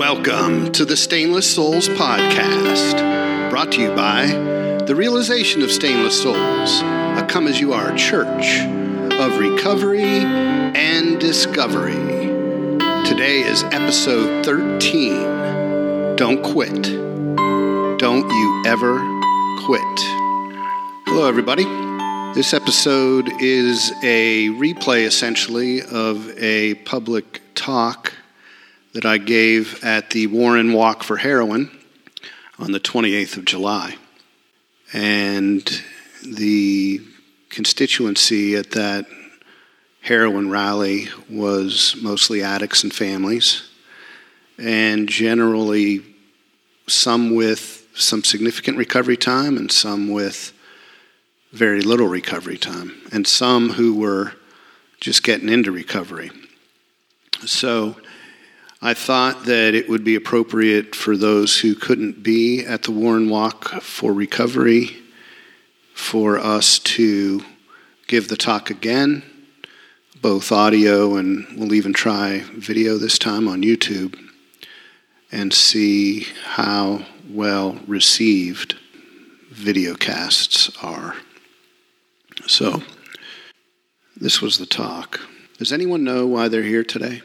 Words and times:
Welcome 0.00 0.72
to 0.72 0.86
the 0.86 0.96
Stainless 0.96 1.54
Souls 1.54 1.86
Podcast, 1.90 3.50
brought 3.50 3.70
to 3.72 3.82
you 3.82 3.94
by 3.94 4.28
the 4.86 4.94
Realization 4.96 5.60
of 5.60 5.70
Stainless 5.70 6.22
Souls, 6.22 6.80
a 6.80 7.26
come 7.28 7.46
as 7.46 7.60
you 7.60 7.74
are 7.74 7.94
church 7.96 8.60
of 8.60 9.38
recovery 9.38 10.02
and 10.02 11.20
discovery. 11.20 11.92
Today 13.04 13.40
is 13.42 13.62
episode 13.64 14.42
13. 14.42 16.16
Don't 16.16 16.42
quit. 16.42 16.82
Don't 17.98 18.26
you 18.26 18.62
ever 18.64 18.98
quit. 19.66 20.00
Hello, 21.08 21.28
everybody. 21.28 21.64
This 22.34 22.54
episode 22.54 23.28
is 23.38 23.92
a 24.02 24.48
replay 24.52 25.04
essentially 25.04 25.82
of 25.82 26.30
a 26.38 26.76
public 26.86 27.42
talk 27.54 28.14
that 28.92 29.04
I 29.04 29.18
gave 29.18 29.82
at 29.84 30.10
the 30.10 30.26
Warren 30.26 30.72
Walk 30.72 31.02
for 31.02 31.16
Heroin 31.16 31.70
on 32.58 32.72
the 32.72 32.80
28th 32.80 33.36
of 33.36 33.44
July. 33.44 33.96
And 34.92 35.82
the 36.24 37.00
constituency 37.48 38.56
at 38.56 38.72
that 38.72 39.06
heroin 40.00 40.50
rally 40.50 41.08
was 41.28 41.94
mostly 42.02 42.42
addicts 42.42 42.82
and 42.82 42.92
families, 42.92 43.62
and 44.58 45.08
generally 45.08 46.02
some 46.86 47.34
with 47.34 47.86
some 47.94 48.24
significant 48.24 48.76
recovery 48.78 49.16
time 49.16 49.56
and 49.56 49.70
some 49.70 50.10
with 50.10 50.52
very 51.52 51.82
little 51.82 52.08
recovery 52.08 52.58
time, 52.58 52.92
and 53.12 53.26
some 53.26 53.70
who 53.70 53.94
were 53.94 54.32
just 55.00 55.22
getting 55.22 55.48
into 55.48 55.72
recovery. 55.72 56.30
So, 57.46 57.96
I 58.82 58.94
thought 58.94 59.44
that 59.44 59.74
it 59.74 59.90
would 59.90 60.04
be 60.04 60.14
appropriate 60.14 60.94
for 60.94 61.14
those 61.14 61.60
who 61.60 61.74
couldn't 61.74 62.22
be 62.22 62.64
at 62.64 62.84
the 62.84 62.92
Warren 62.92 63.28
Walk 63.28 63.82
for 63.82 64.10
recovery 64.10 64.96
for 65.92 66.38
us 66.38 66.78
to 66.78 67.42
give 68.06 68.28
the 68.28 68.38
talk 68.38 68.70
again, 68.70 69.22
both 70.22 70.50
audio 70.50 71.16
and 71.16 71.46
we'll 71.58 71.74
even 71.74 71.92
try 71.92 72.42
video 72.54 72.96
this 72.96 73.18
time 73.18 73.48
on 73.48 73.60
YouTube, 73.60 74.18
and 75.30 75.52
see 75.52 76.26
how 76.44 77.04
well 77.28 77.78
received 77.86 78.76
video 79.50 79.94
casts 79.94 80.74
are. 80.82 81.16
So, 82.46 82.82
this 84.16 84.40
was 84.40 84.56
the 84.56 84.64
talk. 84.64 85.20
Does 85.58 85.70
anyone 85.70 86.02
know 86.02 86.26
why 86.26 86.48
they're 86.48 86.62
here 86.62 86.82
today? 86.82 87.20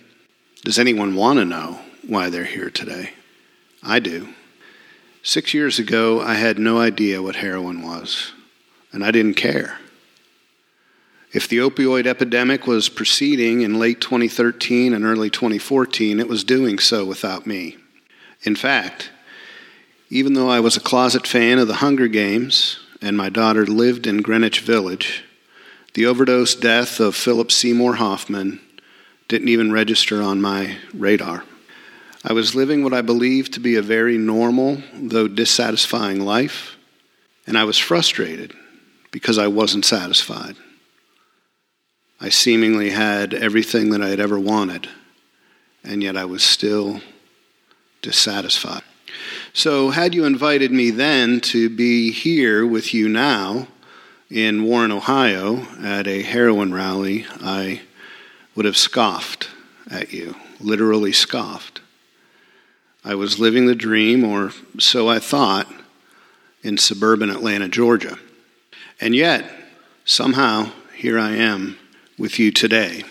Does 0.65 0.79
anyone 0.79 1.13
want 1.13 1.37
to 1.37 1.45
know 1.45 1.77
why 2.07 2.31
they're 2.31 2.43
here 2.43 2.71
today? 2.71 3.11
I 3.83 3.99
do. 3.99 4.29
Six 5.21 5.53
years 5.53 5.77
ago, 5.77 6.21
I 6.21 6.33
had 6.33 6.57
no 6.57 6.79
idea 6.79 7.21
what 7.21 7.35
heroin 7.35 7.83
was, 7.83 8.31
and 8.91 9.05
I 9.05 9.11
didn't 9.11 9.35
care. 9.35 9.77
If 11.31 11.47
the 11.47 11.59
opioid 11.59 12.07
epidemic 12.07 12.65
was 12.65 12.89
proceeding 12.89 13.61
in 13.61 13.77
late 13.77 14.01
2013 14.01 14.95
and 14.95 15.05
early 15.05 15.29
2014, 15.29 16.19
it 16.19 16.27
was 16.27 16.43
doing 16.43 16.79
so 16.79 17.05
without 17.05 17.45
me. 17.45 17.77
In 18.41 18.55
fact, 18.55 19.11
even 20.09 20.33
though 20.33 20.49
I 20.49 20.61
was 20.61 20.75
a 20.75 20.81
closet 20.81 21.27
fan 21.27 21.59
of 21.59 21.67
the 21.67 21.75
Hunger 21.75 22.07
Games 22.07 22.79
and 23.03 23.15
my 23.15 23.29
daughter 23.29 23.67
lived 23.67 24.07
in 24.07 24.23
Greenwich 24.23 24.61
Village, 24.61 25.25
the 25.93 26.07
overdose 26.07 26.55
death 26.55 26.99
of 26.99 27.15
Philip 27.15 27.51
Seymour 27.51 27.97
Hoffman 27.97 28.61
didn't 29.27 29.49
even 29.49 29.71
register 29.71 30.21
on 30.21 30.41
my 30.41 30.77
radar. 30.93 31.43
I 32.23 32.33
was 32.33 32.55
living 32.55 32.83
what 32.83 32.93
I 32.93 33.01
believed 33.01 33.53
to 33.53 33.59
be 33.59 33.75
a 33.75 33.81
very 33.81 34.17
normal, 34.17 34.81
though 34.93 35.27
dissatisfying 35.27 36.21
life, 36.21 36.75
and 37.45 37.57
I 37.57 37.63
was 37.63 37.77
frustrated 37.77 38.53
because 39.11 39.37
I 39.37 39.47
wasn't 39.47 39.85
satisfied. 39.85 40.55
I 42.19 42.29
seemingly 42.29 42.89
had 42.89 43.33
everything 43.33 43.91
that 43.91 44.01
I 44.01 44.09
had 44.09 44.19
ever 44.19 44.39
wanted, 44.39 44.89
and 45.83 46.01
yet 46.01 46.17
I 46.17 46.25
was 46.25 46.43
still 46.43 47.01
dissatisfied. 48.01 48.83
So, 49.53 49.91
had 49.91 50.13
you 50.13 50.25
invited 50.25 50.71
me 50.71 50.91
then 50.91 51.39
to 51.41 51.69
be 51.69 52.11
here 52.11 52.65
with 52.65 52.93
you 52.93 53.07
now 53.07 53.67
in 54.29 54.63
Warren, 54.63 54.91
Ohio, 54.91 55.67
at 55.81 56.07
a 56.07 56.21
heroin 56.23 56.73
rally, 56.73 57.25
I 57.39 57.81
would 58.55 58.65
have 58.65 58.77
scoffed 58.77 59.49
at 59.89 60.13
you, 60.13 60.35
literally 60.59 61.11
scoffed. 61.11 61.81
I 63.03 63.15
was 63.15 63.39
living 63.39 63.67
the 63.67 63.75
dream, 63.75 64.23
or 64.23 64.51
so 64.79 65.07
I 65.07 65.19
thought, 65.19 65.71
in 66.63 66.77
suburban 66.77 67.29
Atlanta, 67.29 67.67
Georgia. 67.67 68.17
And 68.99 69.13
yet, 69.13 69.45
somehow, 70.05 70.71
here 70.95 71.19
I 71.19 71.31
am 71.31 71.77
with 72.17 72.39
you 72.39 72.51
today. 72.51 73.03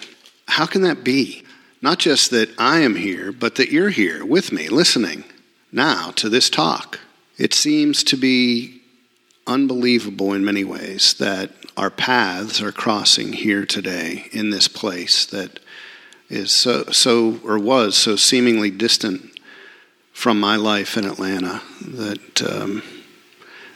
How 0.48 0.66
can 0.66 0.82
that 0.82 1.04
be? 1.04 1.44
Not 1.80 1.98
just 1.98 2.30
that 2.30 2.48
I 2.58 2.80
am 2.80 2.96
here, 2.96 3.30
but 3.30 3.56
that 3.56 3.70
you're 3.70 3.90
here 3.90 4.24
with 4.24 4.50
me, 4.50 4.68
listening 4.68 5.24
now 5.70 6.10
to 6.12 6.28
this 6.28 6.48
talk. 6.48 6.98
It 7.36 7.52
seems 7.52 8.02
to 8.04 8.16
be 8.16 8.80
unbelievable 9.46 10.32
in 10.32 10.44
many 10.44 10.64
ways 10.64 11.14
that 11.14 11.50
our 11.76 11.90
paths 11.90 12.62
are 12.62 12.72
crossing 12.72 13.32
here 13.32 13.66
today 13.66 14.28
in 14.32 14.50
this 14.50 14.68
place 14.68 15.26
that 15.26 15.58
is 16.28 16.52
so, 16.52 16.84
so 16.84 17.40
or 17.44 17.58
was 17.58 17.96
so 17.96 18.16
seemingly 18.16 18.70
distant 18.70 19.30
from 20.12 20.38
my 20.38 20.56
life 20.56 20.96
in 20.96 21.04
Atlanta 21.04 21.60
that 21.80 22.42
um, 22.42 22.82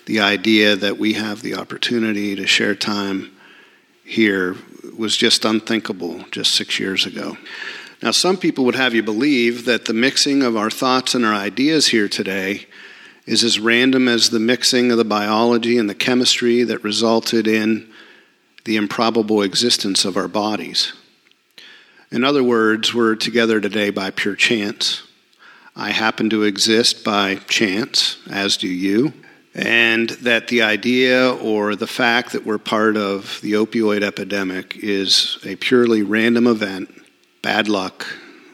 the 0.07 0.21
idea 0.21 0.77
that 0.77 0.97
we 0.97 1.15
have 1.15 1.43
the 1.43 1.55
opportunity 1.55 2.37
to 2.37 2.47
share 2.47 2.75
time 2.75 3.31
here 4.05 4.57
was 4.97 5.17
just 5.17 5.45
unthinkable 5.45 6.25
just 6.31 6.55
six 6.55 6.79
years 6.79 7.05
ago. 7.05 7.37
Now, 8.01 8.13
some 8.13 8.37
people 8.37 8.65
would 8.65 8.77
have 8.77 8.95
you 8.95 9.03
believe 9.03 9.65
that 9.65 9.87
the 9.87 9.93
mixing 9.93 10.43
of 10.43 10.57
our 10.57 10.71
thoughts 10.71 11.17
and 11.17 11.27
our 11.27 11.35
ideas 11.35 11.89
here 11.89 12.09
today 12.09 12.68
is 13.29 13.45
as 13.45 13.61
random 13.61 14.09
as 14.09 14.31
the 14.31 14.41
mixing 14.41 14.91
of 14.91 14.97
the 14.97 15.05
biology 15.05 15.77
and 15.77 15.89
the 15.89 15.95
chemistry 15.95 16.63
that 16.63 16.83
resulted 16.83 17.47
in 17.47 17.87
the 18.65 18.77
improbable 18.77 19.43
existence 19.43 20.07
of 20.07 20.17
our 20.17 20.29
bodies. 20.29 20.95
In 22.11 22.25
other 22.25 22.43
words, 22.43 22.95
we're 22.95 23.17
together 23.17 23.61
today 23.61 23.91
by 23.91 24.11
pure 24.11 24.35
chance. 24.35 25.03
I 25.77 25.91
happen 25.91 26.31
to 26.31 26.45
exist 26.45 27.05
by 27.05 27.35
chance, 27.49 28.17
as 28.31 28.57
do 28.57 28.67
you. 28.67 29.13
And 29.55 30.09
that 30.09 30.49
the 30.49 30.63
idea 30.63 31.31
or 31.31 31.77
the 31.77 31.87
fact 31.87 32.33
that 32.33 32.47
we're 32.47 32.57
part 32.57 32.97
of 32.97 33.41
the 33.43 33.53
opioid 33.53 34.03
epidemic 34.03 34.79
is 34.79 35.39
a 35.45 35.57
purely 35.57 36.03
random 36.03 36.47
event, 36.47 36.89
bad 37.43 37.69
luck, 37.69 38.07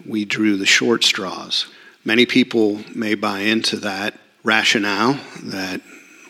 we 0.05 0.25
drew 0.25 0.57
the 0.57 0.67
short 0.67 1.05
straws. 1.05 1.67
Many 2.05 2.27
people 2.27 2.81
may 2.93 3.15
buy 3.15 3.41
into 3.41 3.77
that 3.77 4.19
rationale, 4.45 5.19
that 5.43 5.81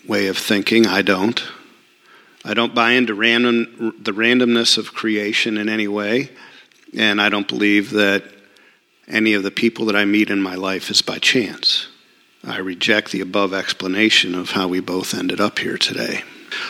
way 0.06 0.28
of 0.28 0.38
thinking. 0.38 0.86
I 0.86 1.02
don't. 1.02 1.42
I 2.44 2.54
don't 2.54 2.74
buy 2.74 2.92
into 2.92 3.14
random, 3.14 3.94
the 4.00 4.12
randomness 4.12 4.78
of 4.78 4.94
creation 4.94 5.58
in 5.58 5.68
any 5.68 5.88
way, 5.88 6.30
and 6.96 7.20
I 7.20 7.28
don't 7.28 7.48
believe 7.48 7.90
that 7.90 8.24
any 9.08 9.34
of 9.34 9.42
the 9.42 9.50
people 9.50 9.86
that 9.86 9.96
I 9.96 10.04
meet 10.04 10.30
in 10.30 10.40
my 10.40 10.54
life 10.54 10.90
is 10.90 11.02
by 11.02 11.18
chance. 11.18 11.88
I 12.46 12.58
reject 12.58 13.10
the 13.10 13.20
above 13.20 13.52
explanation 13.52 14.34
of 14.34 14.50
how 14.50 14.68
we 14.68 14.80
both 14.80 15.14
ended 15.14 15.40
up 15.40 15.58
here 15.58 15.78
today. 15.78 16.22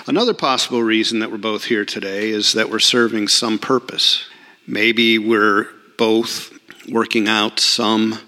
Another 0.06 0.32
possible 0.32 0.82
reason 0.82 1.18
that 1.18 1.30
we're 1.30 1.38
both 1.38 1.64
here 1.64 1.84
today 1.84 2.30
is 2.30 2.52
that 2.52 2.70
we're 2.70 2.78
serving 2.78 3.28
some 3.28 3.58
purpose. 3.58 4.24
Maybe 4.66 5.18
we're 5.18 5.68
both 5.98 6.56
working 6.88 7.28
out 7.28 7.60
some 7.60 8.18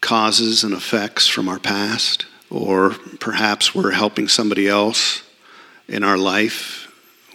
causes 0.00 0.64
and 0.64 0.74
effects 0.74 1.26
from 1.26 1.48
our 1.48 1.58
past 1.58 2.26
or 2.54 2.90
perhaps 3.18 3.74
we're 3.74 3.90
helping 3.90 4.28
somebody 4.28 4.68
else 4.68 5.22
in 5.88 6.04
our 6.04 6.16
life 6.16 6.90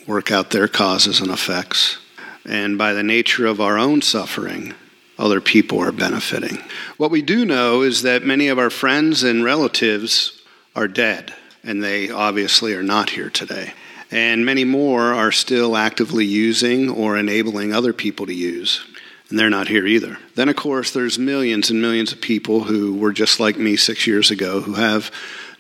work 0.07 0.31
out 0.31 0.49
their 0.49 0.67
causes 0.67 1.19
and 1.19 1.29
effects. 1.29 1.97
And 2.45 2.77
by 2.77 2.93
the 2.93 3.03
nature 3.03 3.45
of 3.45 3.59
our 3.59 3.77
own 3.77 4.01
suffering, 4.01 4.73
other 5.17 5.41
people 5.41 5.79
are 5.79 5.91
benefiting. 5.91 6.57
What 6.97 7.11
we 7.11 7.21
do 7.21 7.45
know 7.45 7.81
is 7.81 8.03
that 8.03 8.23
many 8.23 8.47
of 8.47 8.57
our 8.57 8.69
friends 8.69 9.21
and 9.23 9.43
relatives 9.43 10.41
are 10.75 10.87
dead, 10.87 11.33
and 11.63 11.83
they 11.83 12.09
obviously 12.09 12.73
are 12.73 12.83
not 12.83 13.09
here 13.09 13.29
today. 13.29 13.73
And 14.11 14.45
many 14.45 14.63
more 14.63 15.13
are 15.13 15.33
still 15.33 15.75
actively 15.75 16.25
using 16.25 16.89
or 16.89 17.17
enabling 17.17 17.73
other 17.73 17.93
people 17.93 18.25
to 18.25 18.33
use 18.33 18.83
and 19.29 19.37
they're 19.37 19.49
not 19.49 19.67
here 19.67 19.85
either. 19.85 20.17
Then, 20.35 20.49
of 20.49 20.55
course, 20.55 20.91
there's 20.91 21.19
millions 21.19 21.69
and 21.69 21.81
millions 21.81 22.11
of 22.11 22.21
people 22.21 22.63
who 22.63 22.95
were 22.95 23.13
just 23.13 23.39
like 23.39 23.57
me 23.57 23.75
six 23.75 24.07
years 24.07 24.31
ago 24.31 24.61
who 24.61 24.73
have 24.73 25.11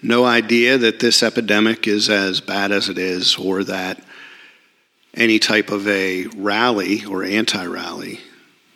no 0.01 0.25
idea 0.25 0.77
that 0.77 0.99
this 0.99 1.21
epidemic 1.21 1.87
is 1.87 2.09
as 2.09 2.41
bad 2.41 2.71
as 2.71 2.89
it 2.89 2.97
is 2.97 3.35
or 3.35 3.63
that 3.65 4.01
any 5.13 5.39
type 5.39 5.69
of 5.71 5.87
a 5.87 6.27
rally 6.35 7.05
or 7.05 7.23
anti 7.23 7.65
rally 7.65 8.19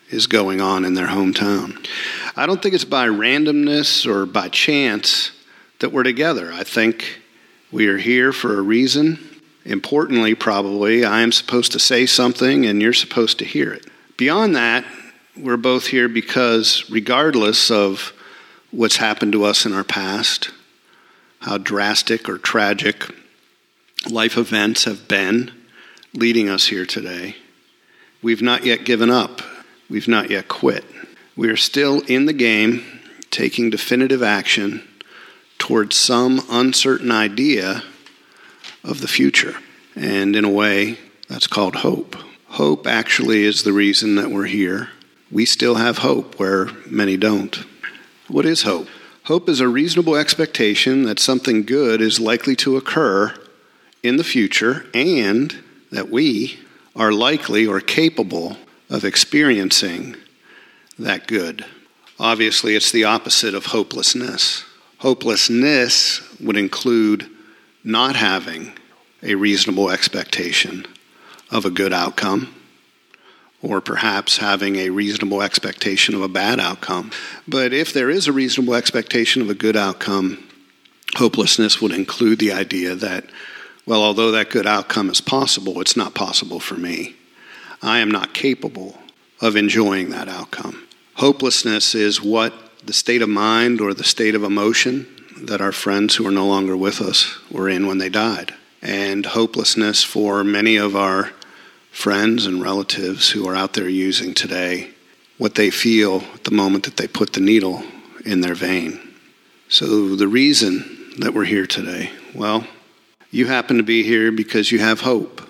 is 0.09 0.27
going 0.27 0.61
on 0.61 0.85
in 0.85 0.93
their 0.93 1.07
hometown. 1.07 1.87
I 2.35 2.45
don't 2.45 2.61
think 2.61 2.75
it's 2.75 2.85
by 2.85 3.07
randomness 3.07 4.05
or 4.05 4.25
by 4.25 4.49
chance 4.49 5.31
that 5.79 5.91
we're 5.91 6.03
together. 6.03 6.51
I 6.53 6.63
think 6.63 7.19
we 7.71 7.87
are 7.87 7.97
here 7.97 8.31
for 8.31 8.57
a 8.57 8.61
reason. 8.61 9.17
Importantly, 9.65 10.35
probably, 10.35 11.05
I 11.05 11.21
am 11.21 11.31
supposed 11.31 11.71
to 11.71 11.79
say 11.79 12.05
something 12.05 12.65
and 12.65 12.81
you're 12.81 12.93
supposed 12.93 13.39
to 13.39 13.45
hear 13.45 13.73
it. 13.73 13.85
Beyond 14.17 14.55
that, 14.55 14.85
we're 15.35 15.57
both 15.57 15.87
here 15.87 16.07
because, 16.07 16.87
regardless 16.89 17.71
of 17.71 18.13
what's 18.69 18.97
happened 18.97 19.31
to 19.33 19.43
us 19.43 19.65
in 19.65 19.73
our 19.73 19.83
past, 19.83 20.51
how 21.39 21.57
drastic 21.57 22.29
or 22.29 22.37
tragic 22.37 23.05
life 24.09 24.37
events 24.37 24.83
have 24.83 25.07
been 25.07 25.51
leading 26.13 26.47
us 26.47 26.67
here 26.67 26.85
today, 26.85 27.35
we've 28.21 28.41
not 28.41 28.65
yet 28.65 28.85
given 28.85 29.09
up. 29.09 29.41
We've 29.89 30.07
not 30.07 30.29
yet 30.29 30.47
quit. 30.47 30.85
We 31.35 31.49
are 31.49 31.57
still 31.57 32.01
in 32.01 32.25
the 32.25 32.33
game, 32.33 32.83
taking 33.31 33.69
definitive 33.69 34.21
action 34.21 34.87
towards 35.57 35.95
some 35.95 36.41
uncertain 36.49 37.11
idea 37.11 37.83
of 38.83 39.01
the 39.01 39.07
future. 39.07 39.55
And 39.95 40.35
in 40.35 40.45
a 40.45 40.49
way, 40.49 40.99
that's 41.27 41.47
called 41.47 41.77
hope. 41.77 42.15
Hope 42.53 42.85
actually 42.85 43.45
is 43.45 43.63
the 43.63 43.73
reason 43.73 44.13
that 44.13 44.29
we're 44.29 44.45
here. 44.45 44.89
We 45.31 45.43
still 45.43 45.73
have 45.73 45.97
hope 45.97 46.37
where 46.37 46.67
many 46.85 47.17
don't. 47.17 47.65
What 48.27 48.45
is 48.45 48.61
hope? 48.61 48.87
Hope 49.23 49.49
is 49.49 49.59
a 49.59 49.67
reasonable 49.67 50.15
expectation 50.15 51.01
that 51.05 51.17
something 51.17 51.63
good 51.63 51.99
is 51.99 52.19
likely 52.19 52.55
to 52.57 52.77
occur 52.77 53.33
in 54.03 54.17
the 54.17 54.23
future 54.23 54.85
and 54.93 55.63
that 55.91 56.11
we 56.11 56.59
are 56.95 57.11
likely 57.11 57.65
or 57.65 57.79
capable 57.79 58.57
of 58.87 59.03
experiencing 59.03 60.15
that 60.99 61.25
good. 61.25 61.65
Obviously, 62.19 62.75
it's 62.75 62.91
the 62.91 63.05
opposite 63.05 63.55
of 63.55 63.65
hopelessness. 63.65 64.63
Hopelessness 64.99 66.21
would 66.39 66.57
include 66.57 67.27
not 67.83 68.15
having 68.15 68.73
a 69.23 69.33
reasonable 69.33 69.89
expectation 69.89 70.85
of 71.53 71.65
a 71.65 71.69
good 71.69 71.93
outcome, 71.93 72.53
or 73.61 73.79
perhaps 73.79 74.37
having 74.39 74.75
a 74.75 74.89
reasonable 74.89 75.41
expectation 75.41 76.15
of 76.15 76.21
a 76.21 76.27
bad 76.27 76.59
outcome. 76.59 77.11
But 77.47 77.71
if 77.71 77.93
there 77.93 78.09
is 78.09 78.27
a 78.27 78.33
reasonable 78.33 78.75
expectation 78.75 79.41
of 79.41 79.49
a 79.49 79.53
good 79.53 79.77
outcome, 79.77 80.49
hopelessness 81.15 81.79
would 81.79 81.93
include 81.93 82.39
the 82.39 82.51
idea 82.51 82.95
that, 82.95 83.25
well, 83.85 84.01
although 84.01 84.31
that 84.31 84.49
good 84.49 84.65
outcome 84.65 85.09
is 85.09 85.21
possible, 85.21 85.79
it's 85.79 85.95
not 85.95 86.15
possible 86.15 86.59
for 86.59 86.75
me. 86.75 87.15
I 87.81 87.99
am 87.99 88.09
not 88.09 88.33
capable 88.33 88.97
of 89.39 89.55
enjoying 89.55 90.09
that 90.09 90.27
outcome. 90.27 90.87
Hopelessness 91.15 91.93
is 91.93 92.21
what 92.21 92.53
the 92.85 92.93
state 92.93 93.21
of 93.21 93.29
mind 93.29 93.79
or 93.79 93.93
the 93.93 94.03
state 94.03 94.35
of 94.35 94.43
emotion 94.43 95.07
that 95.37 95.61
our 95.61 95.71
friends 95.71 96.15
who 96.15 96.25
are 96.25 96.31
no 96.31 96.47
longer 96.47 96.75
with 96.75 97.01
us 97.01 97.37
were 97.51 97.69
in 97.69 97.85
when 97.85 97.97
they 97.97 98.09
died. 98.09 98.53
And 98.81 99.25
hopelessness 99.25 100.03
for 100.03 100.43
many 100.43 100.75
of 100.75 100.95
our 100.95 101.31
friends 101.93 102.47
and 102.47 102.61
relatives 102.61 103.29
who 103.29 103.47
are 103.47 103.55
out 103.55 103.73
there 103.73 103.87
using 103.87 104.33
today 104.33 104.89
what 105.37 105.55
they 105.55 105.69
feel 105.69 106.21
at 106.33 106.43
the 106.43 106.51
moment 106.51 106.83
that 106.83 106.97
they 106.97 107.07
put 107.07 107.33
the 107.33 107.39
needle 107.39 107.83
in 108.25 108.41
their 108.41 108.55
vein. 108.55 108.99
So, 109.69 110.15
the 110.15 110.27
reason 110.27 111.13
that 111.19 111.33
we're 111.33 111.45
here 111.45 111.67
today, 111.67 112.09
well, 112.33 112.65
you 113.29 113.45
happen 113.45 113.77
to 113.77 113.83
be 113.83 114.03
here 114.03 114.31
because 114.31 114.71
you 114.71 114.79
have 114.79 115.01
hope 115.01 115.41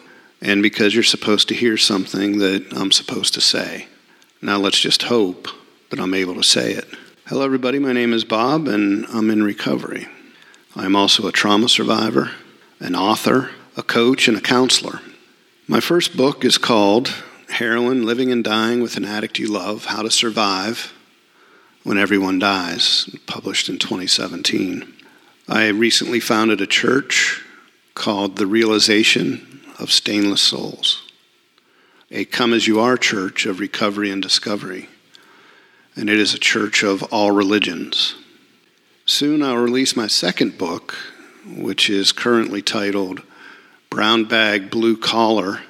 and 0.41 0.61
because 0.61 0.93
you're 0.93 1.03
supposed 1.03 1.47
to 1.47 1.55
hear 1.55 1.77
something 1.77 2.37
that 2.39 2.73
I'm 2.73 2.91
supposed 2.91 3.33
to 3.35 3.41
say. 3.41 3.87
Now 4.41 4.57
let's 4.57 4.79
just 4.79 5.03
hope 5.03 5.47
that 5.89 5.99
I'm 5.99 6.13
able 6.13 6.35
to 6.35 6.43
say 6.43 6.73
it. 6.73 6.87
Hello, 7.25 7.43
everybody. 7.45 7.79
My 7.79 7.93
name 7.93 8.11
is 8.11 8.25
Bob, 8.25 8.67
and 8.67 9.05
I'm 9.07 9.29
in 9.29 9.43
recovery. 9.43 10.07
I'm 10.75 10.95
also 10.95 11.25
a 11.25 11.31
trauma 11.31 11.69
survivor, 11.69 12.31
an 12.81 12.95
author, 12.95 13.51
a 13.77 13.83
coach, 13.83 14.27
and 14.27 14.37
a 14.37 14.41
counselor. 14.41 14.99
My 15.67 15.79
first 15.79 16.17
book 16.17 16.43
is 16.43 16.57
called 16.57 17.13
Heroin 17.49 18.05
Living 18.05 18.31
and 18.31 18.43
Dying 18.43 18.81
with 18.81 18.97
an 18.97 19.05
Addict 19.05 19.39
You 19.39 19.47
Love 19.47 19.85
How 19.85 20.01
to 20.01 20.11
Survive 20.11 20.93
When 21.83 21.97
Everyone 21.97 22.37
Dies, 22.37 23.09
published 23.27 23.69
in 23.69 23.79
2017. 23.79 24.93
I 25.47 25.67
recently 25.69 26.19
founded 26.19 26.59
a 26.59 26.67
church 26.67 27.41
called 27.95 28.35
The 28.35 28.45
Realization 28.45 29.61
of 29.79 29.91
Stainless 29.91 30.41
Souls 30.41 31.03
a 32.13 32.25
come 32.25 32.53
as 32.53 32.67
you 32.67 32.79
are 32.79 32.95
church 32.95 33.47
of 33.47 33.59
recovery 33.59 34.11
and 34.11 34.21
discovery. 34.21 34.87
And 35.95 36.09
it 36.09 36.19
is 36.19 36.33
a 36.33 36.39
church 36.39 36.83
of 36.83 37.01
all 37.03 37.31
religions. 37.31 38.15
Soon 39.05 39.41
I'll 39.41 39.57
release 39.57 39.95
my 39.95 40.07
second 40.07 40.57
book, 40.57 40.93
which 41.45 41.89
is 41.89 42.11
currently 42.11 42.61
titled 42.61 43.23
Brown 43.93 44.25
Bag 44.25 44.71
Blue 44.71 44.97
Collar 44.97 45.61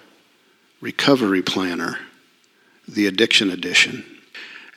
Recovery 0.79 1.41
Planner, 1.41 1.99
the 2.87 3.05
Addiction 3.05 3.51
Edition. 3.51 4.05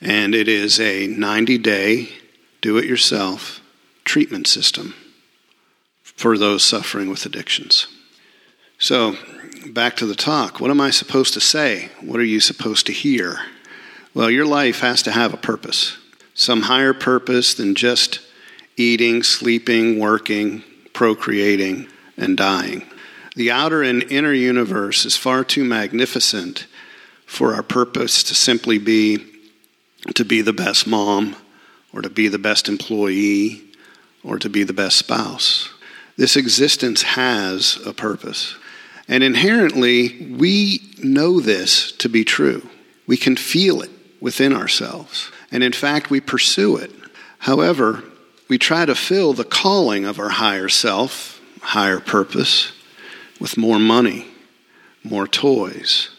And 0.01 0.35
it 0.35 0.49
is 0.49 0.81
a 0.81 1.07
90 1.07 1.57
day 1.59 2.09
do 2.59 2.77
it 2.77 2.83
yourself 2.83 3.61
treatment 4.03 4.47
system 4.47 4.95
for 6.03 6.37
those 6.37 6.61
suffering 6.61 7.09
with 7.09 7.25
addictions. 7.25 7.87
So, 8.79 9.15
back 9.67 9.95
to 9.95 10.05
the 10.05 10.13
talk. 10.13 10.59
What 10.59 10.69
am 10.69 10.81
I 10.81 10.89
supposed 10.89 11.33
to 11.35 11.39
say? 11.39 11.89
What 12.01 12.19
are 12.19 12.25
you 12.25 12.41
supposed 12.41 12.85
to 12.87 12.91
hear? 12.91 13.39
Well, 14.13 14.29
your 14.29 14.45
life 14.45 14.81
has 14.81 15.01
to 15.03 15.11
have 15.13 15.33
a 15.33 15.37
purpose, 15.37 15.97
some 16.33 16.63
higher 16.63 16.93
purpose 16.93 17.53
than 17.53 17.75
just 17.75 18.19
eating, 18.75 19.23
sleeping, 19.23 19.99
working, 19.99 20.63
procreating, 20.91 21.87
and 22.17 22.35
dying. 22.35 22.85
The 23.37 23.51
outer 23.51 23.83
and 23.83 24.01
inner 24.11 24.33
universe 24.33 25.05
is 25.05 25.15
far 25.15 25.43
too 25.43 25.63
magnificent 25.63 26.65
for 27.27 27.53
our 27.53 27.61
purpose 27.61 28.23
to 28.23 28.33
simply 28.33 28.79
be 28.79 29.23
to 30.15 30.25
be 30.25 30.41
the 30.41 30.53
best 30.53 30.87
mom 30.87 31.35
or 31.93 32.01
to 32.01 32.09
be 32.09 32.29
the 32.29 32.39
best 32.39 32.67
employee 32.67 33.61
or 34.23 34.39
to 34.39 34.49
be 34.49 34.63
the 34.63 34.73
best 34.73 34.95
spouse. 34.97 35.69
This 36.17 36.35
existence 36.35 37.03
has 37.03 37.77
a 37.85 37.93
purpose. 37.93 38.55
And 39.07 39.23
inherently, 39.23 40.33
we 40.35 40.81
know 41.03 41.39
this 41.39 41.91
to 41.91 42.09
be 42.09 42.23
true. 42.25 42.67
We 43.05 43.17
can 43.17 43.35
feel 43.35 43.83
it 43.83 43.91
within 44.19 44.51
ourselves. 44.51 45.31
And 45.51 45.63
in 45.63 45.73
fact, 45.73 46.09
we 46.09 46.21
pursue 46.21 46.77
it. 46.77 46.89
However, 47.37 48.03
we 48.49 48.57
try 48.57 48.87
to 48.87 48.95
fill 48.95 49.33
the 49.33 49.43
calling 49.43 50.05
of 50.05 50.17
our 50.17 50.29
higher 50.29 50.69
self, 50.69 51.39
higher 51.61 51.99
purpose, 51.99 52.71
with 53.39 53.57
more 53.57 53.79
money, 53.79 54.27
more 55.03 55.27
toys, 55.27 56.09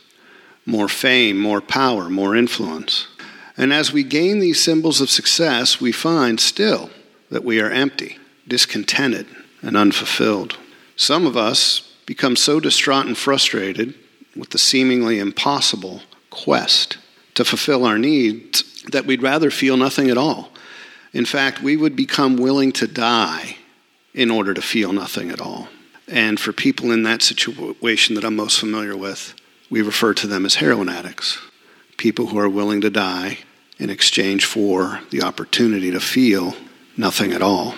more 0.64 0.88
fame, 0.88 1.38
more 1.38 1.60
power, 1.60 2.08
more 2.08 2.36
influence. 2.36 3.08
And 3.56 3.72
as 3.72 3.92
we 3.92 4.04
gain 4.04 4.38
these 4.38 4.62
symbols 4.62 5.00
of 5.00 5.10
success, 5.10 5.80
we 5.80 5.92
find 5.92 6.38
still 6.38 6.90
that 7.30 7.44
we 7.44 7.60
are 7.60 7.70
empty, 7.70 8.18
discontented, 8.46 9.26
and 9.62 9.76
unfulfilled. 9.76 10.56
Some 10.96 11.26
of 11.26 11.36
us 11.36 11.80
become 12.06 12.36
so 12.36 12.60
distraught 12.60 13.06
and 13.06 13.16
frustrated 13.16 13.94
with 14.36 14.50
the 14.50 14.58
seemingly 14.58 15.18
impossible 15.18 16.02
quest 16.30 16.98
to 17.34 17.44
fulfill 17.44 17.84
our 17.84 17.98
needs 17.98 18.82
that 18.92 19.06
we'd 19.06 19.22
rather 19.22 19.50
feel 19.50 19.76
nothing 19.76 20.10
at 20.10 20.18
all. 20.18 20.50
In 21.12 21.24
fact, 21.24 21.62
we 21.62 21.76
would 21.76 21.96
become 21.96 22.36
willing 22.36 22.72
to 22.72 22.86
die 22.86 23.56
in 24.14 24.30
order 24.30 24.54
to 24.54 24.62
feel 24.62 24.92
nothing 24.92 25.30
at 25.30 25.40
all. 25.40 25.68
And 26.08 26.40
for 26.40 26.52
people 26.52 26.90
in 26.90 27.02
that 27.02 27.22
situation 27.22 28.14
that 28.14 28.24
I'm 28.24 28.36
most 28.36 28.58
familiar 28.58 28.96
with, 28.96 29.34
we 29.70 29.82
refer 29.82 30.14
to 30.14 30.26
them 30.26 30.46
as 30.46 30.56
heroin 30.56 30.88
addicts 30.88 31.38
people 31.98 32.28
who 32.28 32.38
are 32.38 32.48
willing 32.48 32.80
to 32.80 32.88
die 32.88 33.36
in 33.76 33.90
exchange 33.90 34.44
for 34.44 35.00
the 35.10 35.20
opportunity 35.20 35.90
to 35.90 35.98
feel 35.98 36.54
nothing 36.96 37.32
at 37.32 37.42
all. 37.42 37.74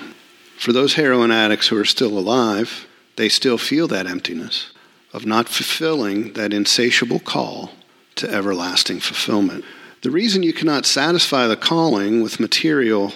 For 0.58 0.72
those 0.72 0.94
heroin 0.94 1.30
addicts 1.30 1.68
who 1.68 1.78
are 1.78 1.86
still 1.86 2.18
alive, 2.18 2.86
they 3.16 3.30
still 3.30 3.56
feel 3.58 3.88
that 3.88 4.06
emptiness 4.06 4.72
of 5.14 5.24
not 5.24 5.48
fulfilling 5.48 6.34
that 6.34 6.52
insatiable 6.52 7.18
call 7.18 7.70
to 8.16 8.30
everlasting 8.30 9.00
fulfillment. 9.00 9.64
The 10.02 10.10
reason 10.10 10.42
you 10.42 10.52
cannot 10.52 10.86
satisfy 10.86 11.46
the 11.46 11.56
calling 11.56 12.22
with 12.22 12.40
material 12.40 13.14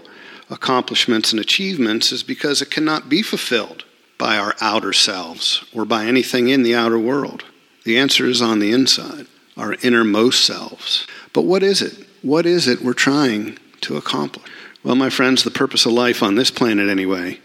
accomplishments 0.50 1.32
and 1.32 1.40
achievements 1.40 2.12
is 2.12 2.22
because 2.22 2.62
it 2.62 2.70
cannot 2.70 3.10
be 3.10 3.22
fulfilled 3.22 3.84
by 4.18 4.38
our 4.38 4.54
outer 4.60 4.92
selves 4.92 5.64
or 5.74 5.84
by 5.84 6.06
anything 6.06 6.48
in 6.48 6.62
the 6.62 6.74
outer 6.74 6.98
world. 6.98 7.44
The 7.84 7.98
answer 7.98 8.26
is 8.26 8.40
on 8.40 8.58
the 8.58 8.72
inside, 8.72 9.26
our 9.56 9.74
innermost 9.82 10.44
selves. 10.44 11.06
But 11.32 11.42
what 11.42 11.62
is 11.62 11.82
it? 11.82 12.06
What 12.22 12.46
is 12.46 12.66
it 12.66 12.82
we're 12.82 12.94
trying 12.94 13.58
to 13.82 13.96
accomplish? 13.96 14.50
Well, 14.82 14.96
my 14.96 15.10
friends, 15.10 15.44
the 15.44 15.50
purpose 15.50 15.86
of 15.86 15.92
life 15.92 16.22
on 16.22 16.34
this 16.34 16.50
planet, 16.50 16.88
anyway, 16.88 17.40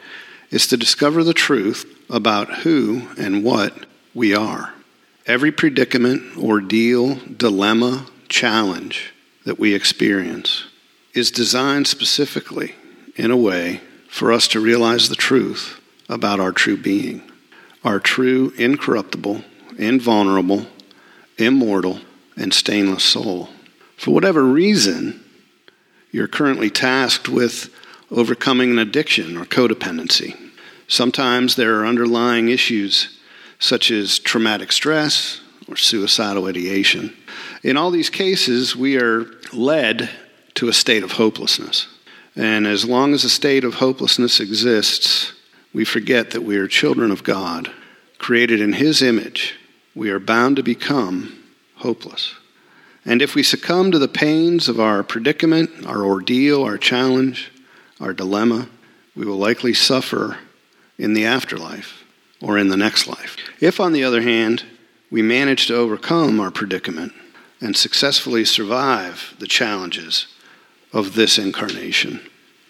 is 0.51 0.67
to 0.67 0.77
discover 0.77 1.23
the 1.23 1.33
truth 1.33 1.85
about 2.09 2.59
who 2.59 3.07
and 3.17 3.43
what 3.43 3.85
we 4.13 4.33
are. 4.33 4.73
Every 5.25 5.51
predicament, 5.51 6.37
ordeal, 6.37 7.15
dilemma, 7.15 8.07
challenge 8.29 9.13
that 9.45 9.59
we 9.59 9.73
experience 9.73 10.65
is 11.13 11.31
designed 11.31 11.87
specifically 11.87 12.75
in 13.15 13.31
a 13.31 13.37
way 13.37 13.81
for 14.07 14.31
us 14.31 14.47
to 14.49 14.59
realize 14.59 15.09
the 15.09 15.15
truth 15.15 15.78
about 16.09 16.39
our 16.39 16.51
true 16.51 16.75
being, 16.75 17.21
our 17.83 17.99
true, 17.99 18.51
incorruptible, 18.57 19.43
invulnerable, 19.77 20.65
immortal, 21.37 21.99
and 22.35 22.53
stainless 22.53 23.03
soul. 23.03 23.49
For 23.95 24.11
whatever 24.11 24.43
reason, 24.43 25.23
you're 26.11 26.27
currently 26.27 26.69
tasked 26.69 27.29
with 27.29 27.73
overcoming 28.11 28.71
an 28.71 28.79
addiction 28.79 29.37
or 29.37 29.45
codependency. 29.45 30.35
Sometimes 30.87 31.55
there 31.55 31.79
are 31.79 31.85
underlying 31.85 32.49
issues 32.49 33.19
such 33.59 33.91
as 33.91 34.17
traumatic 34.19 34.71
stress 34.71 35.41
or 35.67 35.75
suicidal 35.75 36.47
ideation. 36.47 37.15
In 37.61 37.77
all 37.77 37.91
these 37.91 38.09
cases, 38.09 38.75
we 38.75 38.97
are 38.97 39.25
led 39.53 40.09
to 40.55 40.67
a 40.67 40.73
state 40.73 41.03
of 41.03 41.13
hopelessness. 41.13 41.87
And 42.35 42.65
as 42.65 42.85
long 42.85 43.13
as 43.13 43.23
a 43.23 43.29
state 43.29 43.63
of 43.63 43.75
hopelessness 43.75 44.39
exists, 44.39 45.33
we 45.73 45.85
forget 45.85 46.31
that 46.31 46.43
we 46.43 46.57
are 46.57 46.67
children 46.67 47.11
of 47.11 47.23
God, 47.23 47.71
created 48.17 48.59
in 48.59 48.73
His 48.73 49.01
image. 49.01 49.55
We 49.95 50.09
are 50.09 50.19
bound 50.19 50.55
to 50.57 50.63
become 50.63 51.43
hopeless. 51.75 52.35
And 53.05 53.21
if 53.21 53.35
we 53.35 53.43
succumb 53.43 53.91
to 53.91 53.99
the 53.99 54.07
pains 54.07 54.67
of 54.67 54.79
our 54.79 55.03
predicament, 55.03 55.85
our 55.85 56.03
ordeal, 56.03 56.63
our 56.63 56.77
challenge, 56.77 57.51
our 57.99 58.13
dilemma, 58.13 58.69
we 59.15 59.25
will 59.25 59.37
likely 59.37 59.73
suffer 59.73 60.37
in 60.97 61.13
the 61.13 61.25
afterlife 61.25 62.03
or 62.41 62.57
in 62.57 62.67
the 62.67 62.77
next 62.77 63.07
life. 63.07 63.37
If, 63.59 63.79
on 63.79 63.93
the 63.93 64.03
other 64.03 64.21
hand, 64.21 64.63
we 65.11 65.21
manage 65.21 65.67
to 65.67 65.75
overcome 65.75 66.39
our 66.39 66.51
predicament 66.51 67.13
and 67.61 67.75
successfully 67.75 68.45
survive 68.45 69.35
the 69.39 69.47
challenges 69.47 70.27
of 70.93 71.15
this 71.15 71.37
incarnation, 71.37 72.21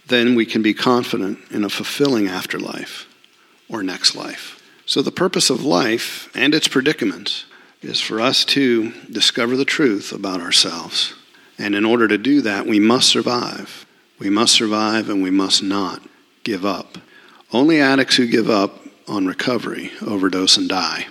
then 0.09 0.35
we 0.35 0.45
can 0.45 0.61
be 0.61 0.73
confident 0.73 1.39
in 1.51 1.63
a 1.63 1.69
fulfilling 1.69 2.27
afterlife 2.27 3.07
or 3.69 3.83
next 3.83 4.15
life. 4.15 4.61
So, 4.85 5.01
the 5.01 5.11
purpose 5.11 5.49
of 5.49 5.63
life 5.63 6.29
and 6.35 6.53
its 6.53 6.67
predicaments 6.67 7.45
is 7.81 8.01
for 8.01 8.19
us 8.19 8.43
to 8.43 8.91
discover 9.09 9.55
the 9.55 9.65
truth 9.65 10.11
about 10.11 10.41
ourselves. 10.41 11.13
And 11.57 11.75
in 11.75 11.85
order 11.85 12.07
to 12.07 12.17
do 12.17 12.41
that, 12.41 12.65
we 12.65 12.79
must 12.79 13.09
survive. 13.09 13.85
We 14.17 14.29
must 14.29 14.53
survive 14.53 15.09
and 15.09 15.21
we 15.21 15.29
must 15.29 15.61
not 15.63 16.01
give 16.43 16.65
up. 16.65 16.97
Only 17.51 17.79
addicts 17.79 18.15
who 18.15 18.27
give 18.27 18.49
up 18.49 18.79
on 19.07 19.25
recovery 19.25 19.91
overdose 20.05 20.57
and 20.57 20.67
die. 20.69 21.07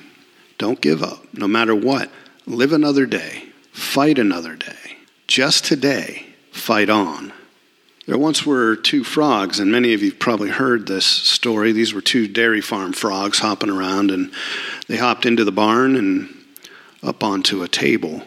Don't 0.57 0.81
give 0.81 1.03
up, 1.03 1.23
no 1.33 1.47
matter 1.47 1.75
what. 1.75 2.11
Live 2.47 2.73
another 2.73 3.07
day. 3.07 3.45
Fight 3.73 4.19
another 4.19 4.57
day. 4.57 4.97
Just 5.27 5.65
today, 5.65 6.27
fight 6.51 6.91
on. 6.91 7.33
There 8.09 8.17
once 8.17 8.47
were 8.47 8.75
two 8.75 9.05
frogs, 9.05 9.61
and 9.61 9.71
many 9.71 9.93
of 9.93 10.03
you 10.03 10.15
probably 10.15 10.49
heard 10.49 10.87
this 10.87 11.05
story. 11.05 11.73
These 11.73 11.93
were 11.93 12.01
two 12.01 12.27
dairy 12.27 12.63
farm 12.63 12.95
frogs 12.95 13.41
hopping 13.41 13.69
around, 13.69 14.11
and 14.11 14.33
they 14.87 14.97
hopped 14.97 15.27
into 15.27 15.45
the 15.45 15.53
barn 15.53 15.95
and 15.95 16.35
up 17.03 17.23
onto 17.23 17.63
a 17.63 17.69
table. 17.69 18.23